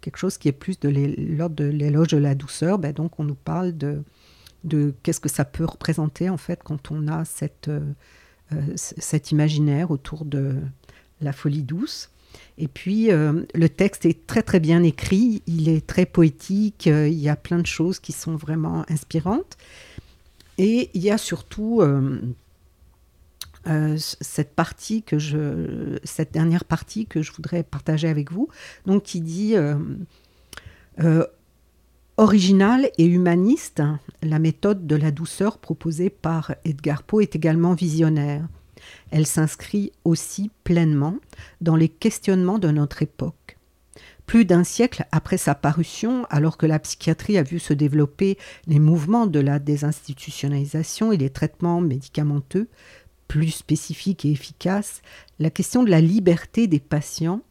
quelque 0.00 0.18
chose 0.18 0.38
qui 0.38 0.46
est 0.46 0.52
plus 0.52 0.78
de 0.78 0.88
l'ordre 1.36 1.56
de 1.56 1.64
l'éloge 1.64 2.08
de 2.08 2.18
la 2.18 2.36
douceur, 2.36 2.78
ben 2.78 2.92
donc 2.92 3.18
on 3.18 3.24
nous 3.24 3.34
parle 3.34 3.76
de, 3.76 4.02
de 4.62 4.94
qu'est-ce 5.02 5.18
que 5.18 5.28
ça 5.28 5.44
peut 5.44 5.64
représenter 5.64 6.30
en 6.30 6.36
fait 6.36 6.60
quand 6.62 6.92
on 6.92 7.08
a 7.08 7.24
cette 7.24 7.70
cet 8.76 9.32
imaginaire 9.32 9.90
autour 9.90 10.24
de 10.24 10.54
la 11.20 11.32
folie 11.32 11.62
douce. 11.62 12.10
Et 12.58 12.68
puis, 12.68 13.10
euh, 13.10 13.42
le 13.54 13.68
texte 13.68 14.06
est 14.06 14.26
très 14.26 14.42
très 14.42 14.60
bien 14.60 14.82
écrit, 14.82 15.42
il 15.46 15.68
est 15.68 15.86
très 15.86 16.06
poétique, 16.06 16.86
euh, 16.86 17.08
il 17.08 17.18
y 17.18 17.28
a 17.28 17.36
plein 17.36 17.58
de 17.58 17.66
choses 17.66 17.98
qui 17.98 18.12
sont 18.12 18.36
vraiment 18.36 18.84
inspirantes. 18.88 19.56
Et 20.58 20.90
il 20.94 21.02
y 21.02 21.10
a 21.10 21.18
surtout 21.18 21.82
cette 23.96 24.54
partie 24.54 25.02
que 25.02 25.18
je, 25.18 25.98
cette 26.02 26.32
dernière 26.32 26.64
partie 26.64 27.04
que 27.04 27.20
je 27.20 27.30
voudrais 27.32 27.62
partager 27.62 28.08
avec 28.08 28.32
vous, 28.32 28.48
donc 28.86 29.02
qui 29.02 29.20
dit 29.20 29.54
Originale 32.18 32.88
et 32.96 33.04
humaniste, 33.04 33.82
la 34.22 34.38
méthode 34.38 34.86
de 34.86 34.96
la 34.96 35.10
douceur 35.10 35.58
proposée 35.58 36.08
par 36.08 36.54
Edgar 36.64 37.02
Poe 37.02 37.20
est 37.20 37.36
également 37.36 37.74
visionnaire. 37.74 38.48
Elle 39.10 39.26
s'inscrit 39.26 39.92
aussi 40.04 40.50
pleinement 40.64 41.16
dans 41.60 41.76
les 41.76 41.90
questionnements 41.90 42.58
de 42.58 42.70
notre 42.70 43.02
époque. 43.02 43.58
Plus 44.24 44.46
d'un 44.46 44.64
siècle 44.64 45.04
après 45.12 45.36
sa 45.36 45.54
parution, 45.54 46.24
alors 46.30 46.56
que 46.56 46.64
la 46.64 46.78
psychiatrie 46.78 47.36
a 47.36 47.42
vu 47.42 47.58
se 47.58 47.74
développer 47.74 48.38
les 48.66 48.78
mouvements 48.78 49.26
de 49.26 49.40
la 49.40 49.58
désinstitutionnalisation 49.58 51.12
et 51.12 51.18
les 51.18 51.30
traitements 51.30 51.82
médicamenteux 51.82 52.68
plus 53.28 53.50
spécifiques 53.50 54.24
et 54.24 54.30
efficaces, 54.30 55.02
la 55.38 55.50
question 55.50 55.84
de 55.84 55.90
la 55.90 56.00
liberté 56.00 56.66
des 56.66 56.80
patients 56.80 57.42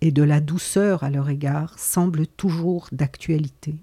et 0.00 0.12
de 0.12 0.22
la 0.22 0.40
douceur 0.40 1.02
à 1.02 1.10
leur 1.10 1.28
égard 1.28 1.76
semble 1.76 2.28
toujours 2.28 2.86
d'actualité. 2.92 3.74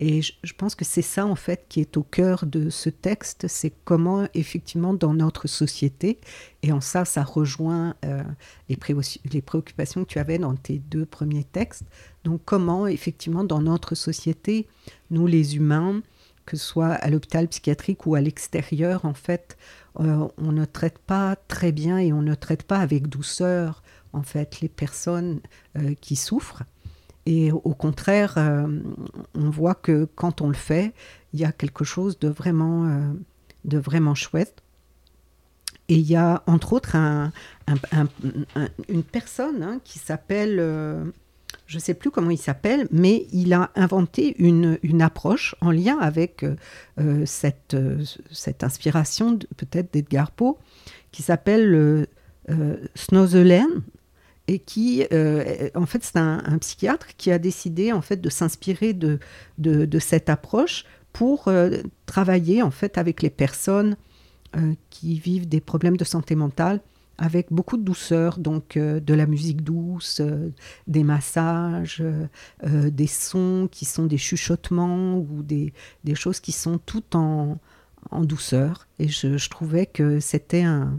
Et 0.00 0.22
je, 0.22 0.54
pense 0.56 0.74
que 0.74 0.84
c'est 0.84 1.02
ça, 1.02 1.24
en 1.24 1.36
fait, 1.36 1.66
qui 1.68 1.80
est 1.80 1.96
au 1.96 2.02
cœur 2.02 2.46
de 2.46 2.68
ce 2.68 2.90
texte, 2.90 3.46
c'est 3.46 3.72
comment, 3.84 4.26
effectivement, 4.34 4.92
dans 4.92 5.14
notre 5.14 5.46
société, 5.46 6.18
et 6.62 6.72
en 6.72 6.80
ça, 6.80 7.04
ça 7.04 7.22
rejoint 7.22 7.94
euh, 8.04 8.22
les, 8.68 9.40
préoccupations 9.42 10.04
que 10.04 10.08
tu 10.08 10.18
avais 10.18 10.38
dans 10.38 10.56
tes 10.56 10.78
deux 10.78 11.06
premiers 11.06 11.44
textes, 11.44 11.84
donc 12.24 12.40
comment, 12.44 12.88
effectivement, 12.88 13.44
dans 13.44 13.60
notre 13.60 13.94
société, 13.94 14.66
nous, 15.10 15.28
les 15.28 15.56
humains, 15.56 16.02
que 16.44 16.56
ce 16.56 16.66
soit 16.66 16.92
à 16.92 17.08
l'hôpital 17.08 17.46
psychiatrique 17.46 18.04
ou 18.04 18.16
à 18.16 18.20
l'extérieur, 18.20 19.04
en 19.04 19.14
fait, 19.14 19.56
euh, 20.00 20.26
on 20.38 20.50
ne 20.50 20.64
traite 20.64 20.98
pas 20.98 21.36
très 21.36 21.70
bien 21.70 21.98
et 21.98 22.12
on 22.12 22.20
ne 22.20 22.34
traite 22.34 22.64
pas 22.64 22.78
avec 22.78 23.06
douceur, 23.06 23.84
en 24.12 24.22
fait, 24.22 24.60
les 24.60 24.68
personnes 24.68 25.40
euh, 25.76 25.94
qui 26.00 26.16
souffrent. 26.16 26.64
Et 27.26 27.52
au 27.52 27.74
contraire, 27.74 28.34
euh, 28.36 28.66
on 29.34 29.50
voit 29.50 29.74
que 29.74 30.06
quand 30.14 30.40
on 30.42 30.48
le 30.48 30.54
fait, 30.54 30.92
il 31.32 31.40
y 31.40 31.44
a 31.44 31.52
quelque 31.52 31.84
chose 31.84 32.18
de 32.18 32.28
vraiment, 32.28 32.86
euh, 32.86 33.12
de 33.64 33.78
vraiment 33.78 34.14
chouette. 34.14 34.62
Et 35.88 35.96
il 35.96 36.06
y 36.10 36.16
a 36.16 36.42
entre 36.46 36.72
autres 36.72 36.96
une 38.88 39.02
personne 39.02 39.62
hein, 39.62 39.80
qui 39.84 39.98
s'appelle, 39.98 40.56
euh, 40.58 41.04
je 41.66 41.76
ne 41.76 41.80
sais 41.80 41.92
plus 41.92 42.10
comment 42.10 42.30
il 42.30 42.38
s'appelle, 42.38 42.88
mais 42.90 43.26
il 43.32 43.52
a 43.52 43.70
inventé 43.74 44.34
une, 44.38 44.78
approche 45.02 45.54
en 45.60 45.70
lien 45.70 45.98
avec 45.98 46.46
cette, 47.26 47.76
cette 48.30 48.64
inspiration 48.64 49.38
peut-être 49.58 49.92
d'Edgar 49.92 50.30
Poe, 50.30 50.56
qui 51.12 51.22
s'appelle 51.22 52.06
euh, 52.50 52.76
et 54.46 54.58
qui, 54.58 55.06
euh, 55.12 55.70
en 55.74 55.86
fait, 55.86 56.04
c'est 56.04 56.18
un, 56.18 56.58
psychiatre 56.58 57.08
qui 57.16 57.30
a 57.30 57.38
décidé 57.38 57.92
en 57.92 58.02
fait 58.02 58.20
de 58.20 58.28
s'inspirer 58.28 58.92
de, 58.92 59.18
cette 59.98 60.28
approche 60.28 60.84
pour 61.12 61.48
euh, 61.48 61.82
travailler 62.06 62.62
en 62.62 62.70
fait 62.70 62.98
avec 62.98 63.22
les 63.22 63.30
personnes 63.30 63.96
euh, 64.56 64.74
qui 64.90 65.18
vivent 65.18 65.48
des 65.48 65.60
problèmes 65.60 65.96
de 65.96 66.04
santé 66.04 66.34
mentale 66.34 66.80
avec 67.16 67.52
beaucoup 67.52 67.76
de 67.76 67.84
douceur, 67.84 68.38
donc 68.38 68.76
de 68.76 69.14
la 69.14 69.26
musique 69.26 69.62
douce, 69.62 70.20
des 70.88 71.04
massages, 71.04 72.02
des 72.64 73.06
sons 73.06 73.68
qui 73.70 73.84
sont 73.84 74.06
des 74.06 74.18
chuchotements 74.18 75.18
ou 75.18 75.44
des, 75.44 75.72
choses 76.14 76.40
qui 76.40 76.50
sont 76.50 76.76
tout 76.78 77.16
en, 77.16 77.56
douceur. 78.10 78.88
Et 78.98 79.06
je, 79.06 79.48
trouvais 79.48 79.86
que 79.86 80.18
c'était 80.18 80.64
un, 80.64 80.98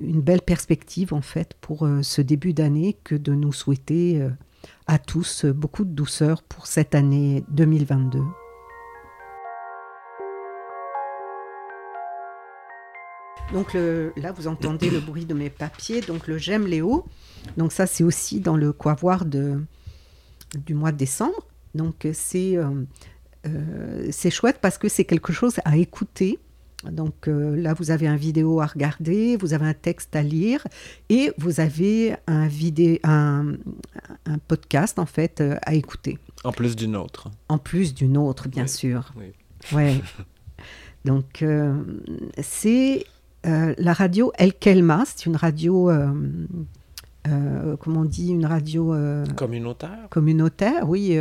une 0.00 0.20
belle 0.20 0.42
perspective 0.42 1.12
en 1.12 1.22
fait 1.22 1.54
pour 1.60 1.86
euh, 1.86 2.02
ce 2.02 2.20
début 2.22 2.52
d'année 2.52 2.96
que 3.04 3.14
de 3.14 3.32
nous 3.32 3.52
souhaiter 3.52 4.20
euh, 4.20 4.30
à 4.86 4.98
tous 4.98 5.44
beaucoup 5.44 5.84
de 5.84 5.90
douceur 5.90 6.42
pour 6.42 6.66
cette 6.66 6.94
année 6.94 7.44
2022. 7.50 8.20
Donc 13.52 13.74
là, 13.74 14.32
vous 14.32 14.48
entendez 14.48 14.90
le 14.90 14.98
bruit 14.98 15.24
de 15.24 15.32
mes 15.32 15.50
papiers. 15.50 16.00
Donc 16.00 16.26
le 16.26 16.36
J'aime 16.36 16.66
Léo. 16.66 17.06
Donc 17.56 17.70
ça, 17.70 17.86
c'est 17.86 18.02
aussi 18.02 18.40
dans 18.40 18.56
le 18.56 18.72
Quavoir 18.72 19.24
de, 19.24 19.62
du 20.66 20.74
mois 20.74 20.90
de 20.90 20.96
décembre. 20.96 21.46
Donc 21.72 22.08
c'est 22.12 22.58
chouette 24.30 24.58
parce 24.60 24.78
que 24.78 24.88
c'est 24.88 25.04
quelque 25.04 25.32
chose 25.32 25.60
à 25.64 25.76
écouter 25.76 26.40
donc 26.90 27.28
euh, 27.28 27.56
là, 27.56 27.74
vous 27.74 27.90
avez 27.90 28.06
un 28.06 28.16
vidéo 28.16 28.60
à 28.60 28.66
regarder, 28.66 29.36
vous 29.36 29.54
avez 29.54 29.66
un 29.66 29.74
texte 29.74 30.14
à 30.16 30.22
lire 30.22 30.66
et 31.08 31.32
vous 31.38 31.60
avez 31.60 32.16
un, 32.26 32.46
vidéo, 32.46 32.98
un, 33.04 33.54
podcast 34.48 34.98
en 34.98 35.06
fait 35.06 35.40
euh, 35.40 35.56
à 35.62 35.74
écouter. 35.74 36.18
En 36.44 36.52
plus 36.52 36.76
d'une 36.76 36.96
autre. 36.96 37.30
En 37.48 37.58
plus 37.58 37.94
d'une 37.94 38.16
autre, 38.16 38.48
bien 38.48 38.66
sûr. 38.66 39.12
Oui. 39.16 39.32
Ouais. 39.72 40.00
Donc 41.04 41.42
euh, 41.42 41.82
c'est 42.40 43.04
la 43.44 43.92
radio 43.92 44.32
El 44.38 44.52
Kelma, 44.54 45.04
c'est 45.06 45.24
une 45.26 45.36
radio, 45.36 45.88
comment 47.24 48.00
on 48.00 48.04
dit, 48.04 48.30
une 48.30 48.44
radio 48.44 48.92
communautaire? 49.36 50.08
Communautaire, 50.10 50.88
oui. 50.88 51.16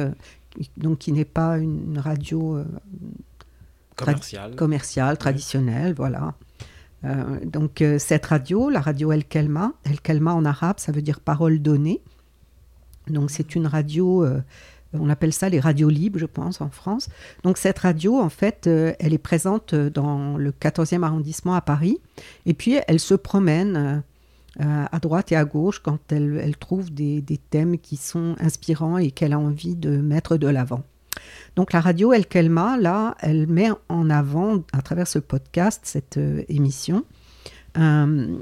donc 0.75 0.97
qui 0.97 1.11
n'est 1.11 1.23
pas 1.23 1.59
une 1.59 1.99
radio 1.99 2.63
commercial, 3.95 4.55
commercial 4.55 5.17
traditionnel, 5.17 5.93
voilà. 5.93 6.35
Euh, 7.05 7.39
donc 7.45 7.81
euh, 7.81 7.99
cette 7.99 8.25
radio, 8.25 8.69
la 8.69 8.81
radio 8.81 9.11
El 9.11 9.25
Kelma, 9.25 9.73
El 9.83 10.01
Kelma 10.01 10.33
en 10.33 10.45
arabe, 10.45 10.79
ça 10.79 10.91
veut 10.91 11.01
dire 11.01 11.19
parole 11.19 11.59
donnée. 11.59 12.01
Donc 13.07 13.29
c'est 13.29 13.55
une 13.55 13.67
radio, 13.67 14.23
euh, 14.23 14.41
on 14.93 15.09
appelle 15.09 15.33
ça 15.33 15.49
les 15.49 15.59
radios 15.59 15.89
libres, 15.89 16.17
je 16.17 16.25
pense, 16.25 16.61
en 16.61 16.69
France. 16.69 17.09
Donc 17.43 17.57
cette 17.57 17.79
radio, 17.79 18.19
en 18.19 18.29
fait, 18.29 18.67
elle 18.67 19.13
est 19.13 19.19
présente 19.19 19.75
dans 19.75 20.37
le 20.37 20.51
14e 20.51 21.03
arrondissement 21.03 21.53
à 21.53 21.61
Paris. 21.61 21.99
Et 22.45 22.53
puis 22.53 22.77
elle 22.87 22.99
se 22.99 23.13
promène 23.13 24.03
à 24.57 24.99
droite 24.99 25.33
et 25.33 25.35
à 25.35 25.43
gauche 25.43 25.79
quand 25.79 25.99
elle, 26.13 26.39
elle 26.41 26.55
trouve 26.55 26.91
des, 26.93 27.21
des, 27.21 27.37
thèmes 27.37 27.77
qui 27.77 27.97
sont 27.97 28.37
inspirants 28.39 28.97
et 28.97 29.11
qu'elle 29.11 29.33
a 29.33 29.39
envie 29.39 29.75
de 29.75 29.97
mettre 29.97 30.37
de 30.37 30.47
l'avant. 30.47 30.83
Donc 31.55 31.73
la 31.73 31.81
radio 31.81 32.13
El 32.13 32.25
Kelma, 32.25 32.77
là, 32.77 33.15
elle 33.21 33.47
met 33.47 33.69
en 33.89 34.09
avant, 34.09 34.63
à 34.73 34.81
travers 34.81 35.07
ce 35.07 35.19
podcast, 35.19 35.81
cette 35.83 36.17
euh, 36.17 36.43
émission, 36.49 37.03
euh, 37.77 38.37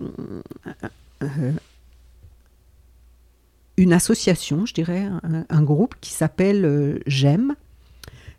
une 3.77 3.93
association, 3.93 4.65
je 4.65 4.73
dirais, 4.73 5.07
un, 5.49 5.61
groupe 5.63 5.95
qui 6.01 6.11
s'appelle 6.11 6.65
euh, 6.65 6.99
GEM. 7.07 7.55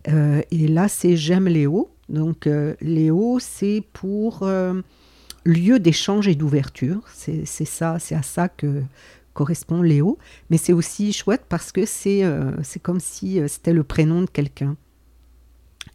et 0.06 0.68
là, 0.68 0.88
c'est 0.88 1.16
GEM 1.16 1.48
Léo. 1.48 1.90
Donc 2.08 2.48
Léo, 2.80 3.38
c'est 3.40 3.82
pour 3.92 4.46
lieu 5.44 5.78
d'échange 5.78 6.28
et 6.28 6.34
d'ouverture. 6.34 7.00
C'est 7.06 7.46
ça, 7.46 7.98
c'est 7.98 8.14
à 8.14 8.22
ça 8.22 8.48
que, 8.48 8.82
correspond 9.34 9.82
Léo, 9.82 10.18
mais 10.48 10.56
c'est 10.56 10.72
aussi 10.72 11.12
chouette 11.12 11.44
parce 11.48 11.72
que 11.72 11.84
c'est 11.84 12.24
euh, 12.24 12.52
comme 12.82 13.00
si 13.00 13.40
euh, 13.40 13.48
c'était 13.48 13.72
le 13.72 13.84
prénom 13.84 14.22
de 14.22 14.30
quelqu'un. 14.30 14.76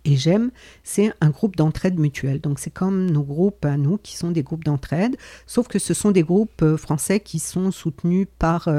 Et 0.06 0.16
j'aime, 0.16 0.52
c'est 0.84 1.12
un 1.20 1.30
groupe 1.30 1.56
d'entraide 1.56 2.00
mutuelle. 2.00 2.40
Donc 2.40 2.60
c'est 2.60 2.70
comme 2.70 3.10
nos 3.10 3.24
groupes 3.24 3.66
à 3.66 3.76
nous 3.78 3.98
qui 3.98 4.16
sont 4.16 4.32
des 4.32 4.44
groupes 4.44 4.64
d'entraide, 4.64 5.18
sauf 5.48 5.68
que 5.68 5.80
ce 5.80 5.94
sont 5.94 6.12
des 6.12 6.24
groupes 6.24 6.62
euh, 6.62 6.78
français 6.78 7.20
qui 7.20 7.40
sont 7.40 7.72
soutenus 7.72 8.28
par 8.38 8.70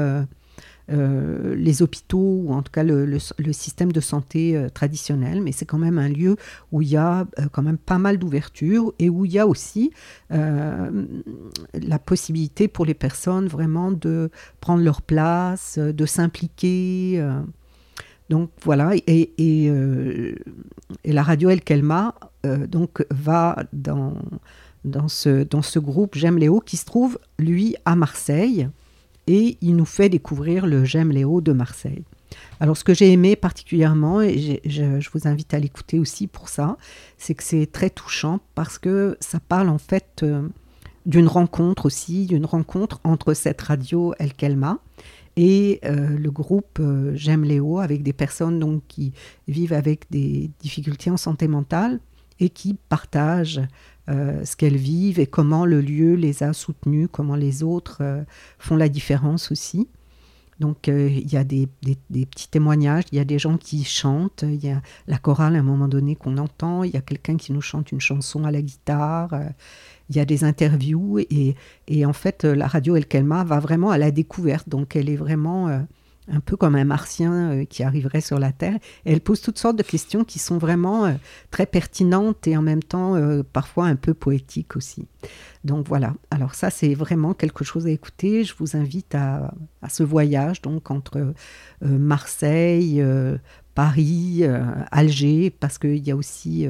les 0.91 1.81
hôpitaux 1.81 2.41
ou 2.45 2.53
en 2.53 2.61
tout 2.61 2.71
cas 2.71 2.83
le, 2.83 3.19
système 3.51 3.91
de 3.91 3.99
santé 3.99 4.55
euh, 4.55 4.69
traditionnel, 4.69 5.41
mais 5.41 5.51
c'est 5.51 5.65
quand 5.65 5.77
même 5.77 5.97
un 5.97 6.09
lieu 6.09 6.35
où 6.71 6.81
il 6.81 6.89
y 6.89 6.97
a 6.97 7.21
euh, 7.39 7.45
quand 7.51 7.61
même 7.61 7.77
pas 7.77 7.97
mal 7.97 8.17
d'ouverture 8.17 8.93
et 8.99 9.09
où 9.09 9.25
il 9.25 9.31
y 9.31 9.39
a 9.39 9.47
aussi 9.47 9.91
la 10.29 11.99
possibilité 11.99 12.67
pour 12.67 12.85
les 12.85 12.93
personnes 12.93 13.47
vraiment 13.47 13.91
de 13.91 14.29
prendre 14.59 14.83
leur 14.83 15.01
place, 15.01 15.77
de 15.77 16.05
s'impliquer. 16.05 17.23
donc 18.29 18.49
voilà, 18.63 18.91
et, 18.95 19.31
et, 19.37 19.71
la 21.05 21.23
radio 21.23 21.49
El 21.49 21.61
Kelma 21.61 22.15
donc 22.43 23.05
va 23.11 23.57
dans, 23.73 24.15
dans, 24.85 25.07
ce, 25.07 25.43
dans 25.43 25.61
ce 25.61 25.79
groupe 25.79 26.15
J'aime 26.15 26.37
Léo 26.37 26.59
qui 26.59 26.77
se 26.77 26.85
trouve 26.85 27.19
lui 27.39 27.75
à 27.85 27.95
Marseille 27.95 28.69
et 29.27 29.57
il 29.61 29.75
nous 29.75 29.85
fait 29.85 30.09
découvrir 30.09 30.65
le 30.65 30.85
J'aime 30.85 31.11
Léo 31.11 31.41
de 31.41 31.53
Marseille. 31.53 32.03
Alors 32.59 32.77
ce 32.77 32.83
que 32.83 32.93
j'ai 32.93 33.11
aimé 33.11 33.35
particulièrement, 33.35 34.21
et 34.21 34.61
je, 34.65 35.09
vous 35.11 35.27
invite 35.27 35.53
à 35.53 35.59
l'écouter 35.59 35.99
aussi 35.99 36.27
pour 36.27 36.49
ça, 36.49 36.77
c'est 37.17 37.33
que 37.33 37.43
c'est 37.43 37.65
très 37.65 37.89
touchant 37.89 38.39
parce 38.55 38.77
que 38.77 39.17
ça 39.19 39.39
parle 39.39 39.69
en 39.69 39.77
fait 39.77 40.21
euh, 40.23 40.47
d'une 41.05 41.27
rencontre 41.27 41.85
aussi, 41.85 42.25
d'une 42.25 42.45
rencontre 42.45 42.99
entre 43.03 43.33
cette 43.33 43.61
radio 43.61 44.13
El 44.19 44.33
Kelma 44.33 44.79
et 45.37 45.79
euh, 45.85 46.17
le 46.17 46.31
groupe 46.31 46.79
euh, 46.79 47.13
J'aime 47.15 47.43
Léo 47.43 47.79
avec 47.79 48.03
des 48.03 48.13
personnes 48.13 48.59
donc, 48.59 48.83
qui 48.87 49.13
vivent 49.47 49.73
avec 49.73 50.05
des 50.11 50.51
difficultés 50.59 51.09
en 51.09 51.17
santé 51.17 51.47
mentale 51.47 51.99
et 52.39 52.49
qui 52.49 52.75
partagent 52.89 53.61
euh, 54.11 54.43
ce 54.43 54.55
qu'elles 54.55 54.77
vivent 54.77 55.19
et 55.19 55.27
comment 55.27 55.65
le 55.65 55.79
lieu 55.79 56.15
les 56.15 56.43
a 56.43 56.53
soutenues, 56.53 57.07
comment 57.07 57.35
les 57.35 57.63
autres 57.63 57.99
euh, 58.01 58.23
font 58.59 58.75
la 58.75 58.89
différence 58.89 59.51
aussi. 59.51 59.87
Donc 60.59 60.89
euh, 60.89 61.09
il 61.09 61.31
y 61.31 61.37
a 61.37 61.43
des, 61.43 61.67
petits 61.67 62.49
témoignages, 62.49 63.05
il 63.11 63.17
y 63.17 63.21
a 63.21 63.25
des 63.25 63.39
gens 63.39 63.57
qui 63.57 63.83
chantent, 63.83 64.43
il 64.47 64.63
y 64.63 64.69
a 64.69 64.81
la 65.07 65.17
chorale 65.17 65.55
à 65.55 65.59
un 65.59 65.63
moment 65.63 65.87
donné 65.87 66.15
qu'on 66.15 66.37
entend, 66.37 66.83
il 66.83 66.91
y 66.91 66.97
a 66.97 67.01
quelqu'un 67.01 67.37
qui 67.37 67.53
nous 67.53 67.61
chante 67.61 67.91
une 67.91 68.01
chanson 68.01 68.43
à 68.43 68.51
la 68.51 68.61
guitare, 68.61 69.31
il 70.09 70.17
y 70.17 70.19
a 70.19 70.25
des 70.25 70.43
interviews 70.43 71.17
et, 71.17 71.55
et, 71.87 72.05
en 72.05 72.13
fait 72.13 72.43
la 72.43 72.67
radio 72.67 72.95
El 72.95 73.07
Kelma 73.07 73.43
va 73.43 73.59
vraiment 73.59 73.89
à 73.89 73.97
la 73.97 74.11
découverte, 74.11 74.69
donc 74.69 74.95
elle 74.95 75.09
est 75.09 75.15
vraiment 75.15 75.85
un 76.31 76.39
peu 76.39 76.55
comme 76.55 76.75
un 76.75 76.85
martien 76.85 77.51
euh, 77.51 77.65
qui 77.65 77.83
arriverait 77.83 78.21
sur 78.21 78.39
la 78.39 78.51
Terre. 78.51 78.79
elle 79.05 79.21
pose 79.21 79.41
toutes 79.41 79.57
sortes 79.57 79.75
de 79.75 79.83
questions 79.83 80.23
qui 80.23 80.39
sont 80.39 80.57
vraiment 80.57 81.05
euh, 81.05 81.13
très 81.51 81.65
pertinentes 81.65 82.47
et 82.47 82.57
en 82.57 82.61
même 82.61 82.81
temps 82.81 83.15
euh, 83.15 83.43
parfois 83.43 83.85
un 83.85 83.95
peu 83.95 84.13
poétiques 84.13 84.75
aussi. 84.75 85.07
Donc 85.63 85.87
voilà, 85.87 86.15
alors 86.31 86.55
ça 86.55 86.69
c'est 86.69 86.93
vraiment 86.95 87.33
quelque 87.33 87.63
chose 87.63 87.85
à 87.85 87.91
écouter. 87.91 88.43
Je 88.43 88.53
vous 88.57 88.75
invite 88.75 89.13
à, 89.13 89.53
ce 89.89 90.03
voyage 90.03 90.61
donc 90.61 90.89
entre 90.89 91.33
Marseille, 91.81 93.03
Paris, 93.75 94.43
Alger, 94.91 95.51
parce 95.51 95.77
qu'il 95.77 96.07
y 96.07 96.09
a 96.09 96.15
aussi 96.15 96.67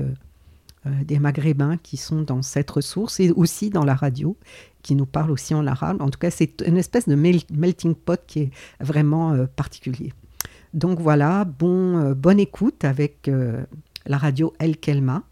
des 0.86 1.20
Maghrébins 1.20 1.78
qui 1.78 1.98
sont 1.98 2.22
dans 2.22 2.42
cette 2.42 2.72
ressource 2.72 3.20
et 3.20 3.32
aussi 3.32 3.70
dans 3.70 3.86
la 3.86 3.96
radio, 3.96 4.36
qui 4.82 4.96
nous 4.96 5.06
parlent 5.06 5.32
aussi 5.32 5.54
en 5.54 5.68
arabe. 5.68 6.02
En 6.02 6.10
tout 6.10 6.18
cas, 6.20 6.32
c'est 6.32 6.64
une 6.66 6.78
espèce 6.78 7.08
de 7.08 7.16
melting 7.16 7.96
pot 7.96 8.20
qui 8.26 8.40
est 8.40 8.52
vraiment 8.80 9.46
particulier. 9.56 10.14
Donc 10.74 11.00
voilà, 11.00 11.46
bon, 11.46 12.12
bonne 12.14 12.40
écoute 12.40 12.84
avec 12.84 13.30
la 14.06 14.18
radio 14.18 14.54
El 14.60 14.78
Kelma. 14.78 15.24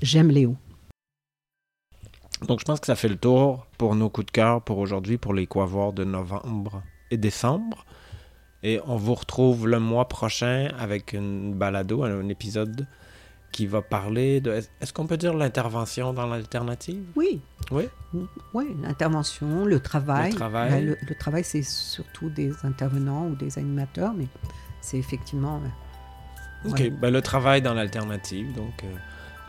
J'aime 0.00 0.30
Léo. 0.30 0.56
Donc 2.48 2.60
je 2.60 2.64
pense 2.64 2.80
que 2.80 2.86
ça 2.86 2.96
fait 2.96 3.08
le 3.08 3.16
tour 3.16 3.66
pour 3.78 3.94
nos 3.94 4.08
coups 4.08 4.26
de 4.26 4.32
cœur 4.32 4.62
pour 4.62 4.78
aujourd'hui, 4.78 5.18
pour 5.18 5.34
les 5.34 5.46
quavoirs 5.46 5.92
de 5.92 6.04
novembre 6.04 6.82
et 7.10 7.16
décembre. 7.16 7.84
Et 8.64 8.80
on 8.86 8.96
vous 8.96 9.14
retrouve 9.14 9.68
le 9.68 9.78
mois 9.78 10.08
prochain 10.08 10.70
avec 10.78 11.12
une 11.12 11.54
balado, 11.54 12.02
un 12.02 12.28
épisode 12.28 12.86
qui 13.52 13.66
va 13.66 13.82
parler 13.82 14.40
de... 14.40 14.50
Est-ce 14.80 14.92
qu'on 14.92 15.06
peut 15.06 15.18
dire 15.18 15.34
l'intervention 15.34 16.12
dans 16.12 16.26
l'alternative? 16.26 17.04
Oui. 17.14 17.40
Oui? 17.70 17.84
Oui, 18.54 18.74
l'intervention, 18.82 19.64
le 19.64 19.78
travail. 19.78 20.30
Le 20.32 20.36
travail. 20.36 20.70
Ben, 20.70 20.96
le, 21.08 21.14
travail, 21.14 21.44
c'est 21.44 21.62
surtout 21.62 22.30
des 22.30 22.52
intervenants 22.64 23.26
ou 23.26 23.36
des 23.36 23.58
animateurs, 23.58 24.14
mais 24.16 24.26
c'est 24.80 24.98
effectivement... 24.98 25.60
Euh, 26.64 26.70
OK, 26.70 26.90
ben, 27.00 27.12
le 27.12 27.20
travail 27.20 27.60
dans 27.60 27.74
l'alternative, 27.74 28.54
donc 28.54 28.82
euh, 28.84 28.94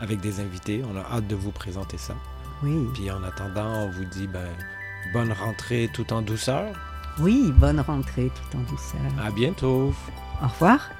avec 0.00 0.20
des 0.20 0.40
invités. 0.40 0.82
On 0.92 0.96
a 0.96 1.16
hâte 1.16 1.26
de 1.26 1.34
vous 1.34 1.52
présenter 1.52 1.96
ça. 1.96 2.14
Oui. 2.62 2.86
Puis 2.94 3.10
en 3.10 3.22
attendant, 3.22 3.84
on 3.84 3.90
vous 3.90 4.04
dit 4.04 4.26
ben, 4.26 4.48
bonne 5.12 5.32
rentrée 5.32 5.88
tout 5.92 6.12
en 6.12 6.22
douceur. 6.22 6.72
Oui, 7.20 7.52
bonne 7.56 7.80
rentrée 7.80 8.30
tout 8.34 8.56
en 8.56 8.62
douceur. 8.62 9.24
À 9.24 9.30
bientôt. 9.30 9.94
Au 10.42 10.48
revoir. 10.48 10.90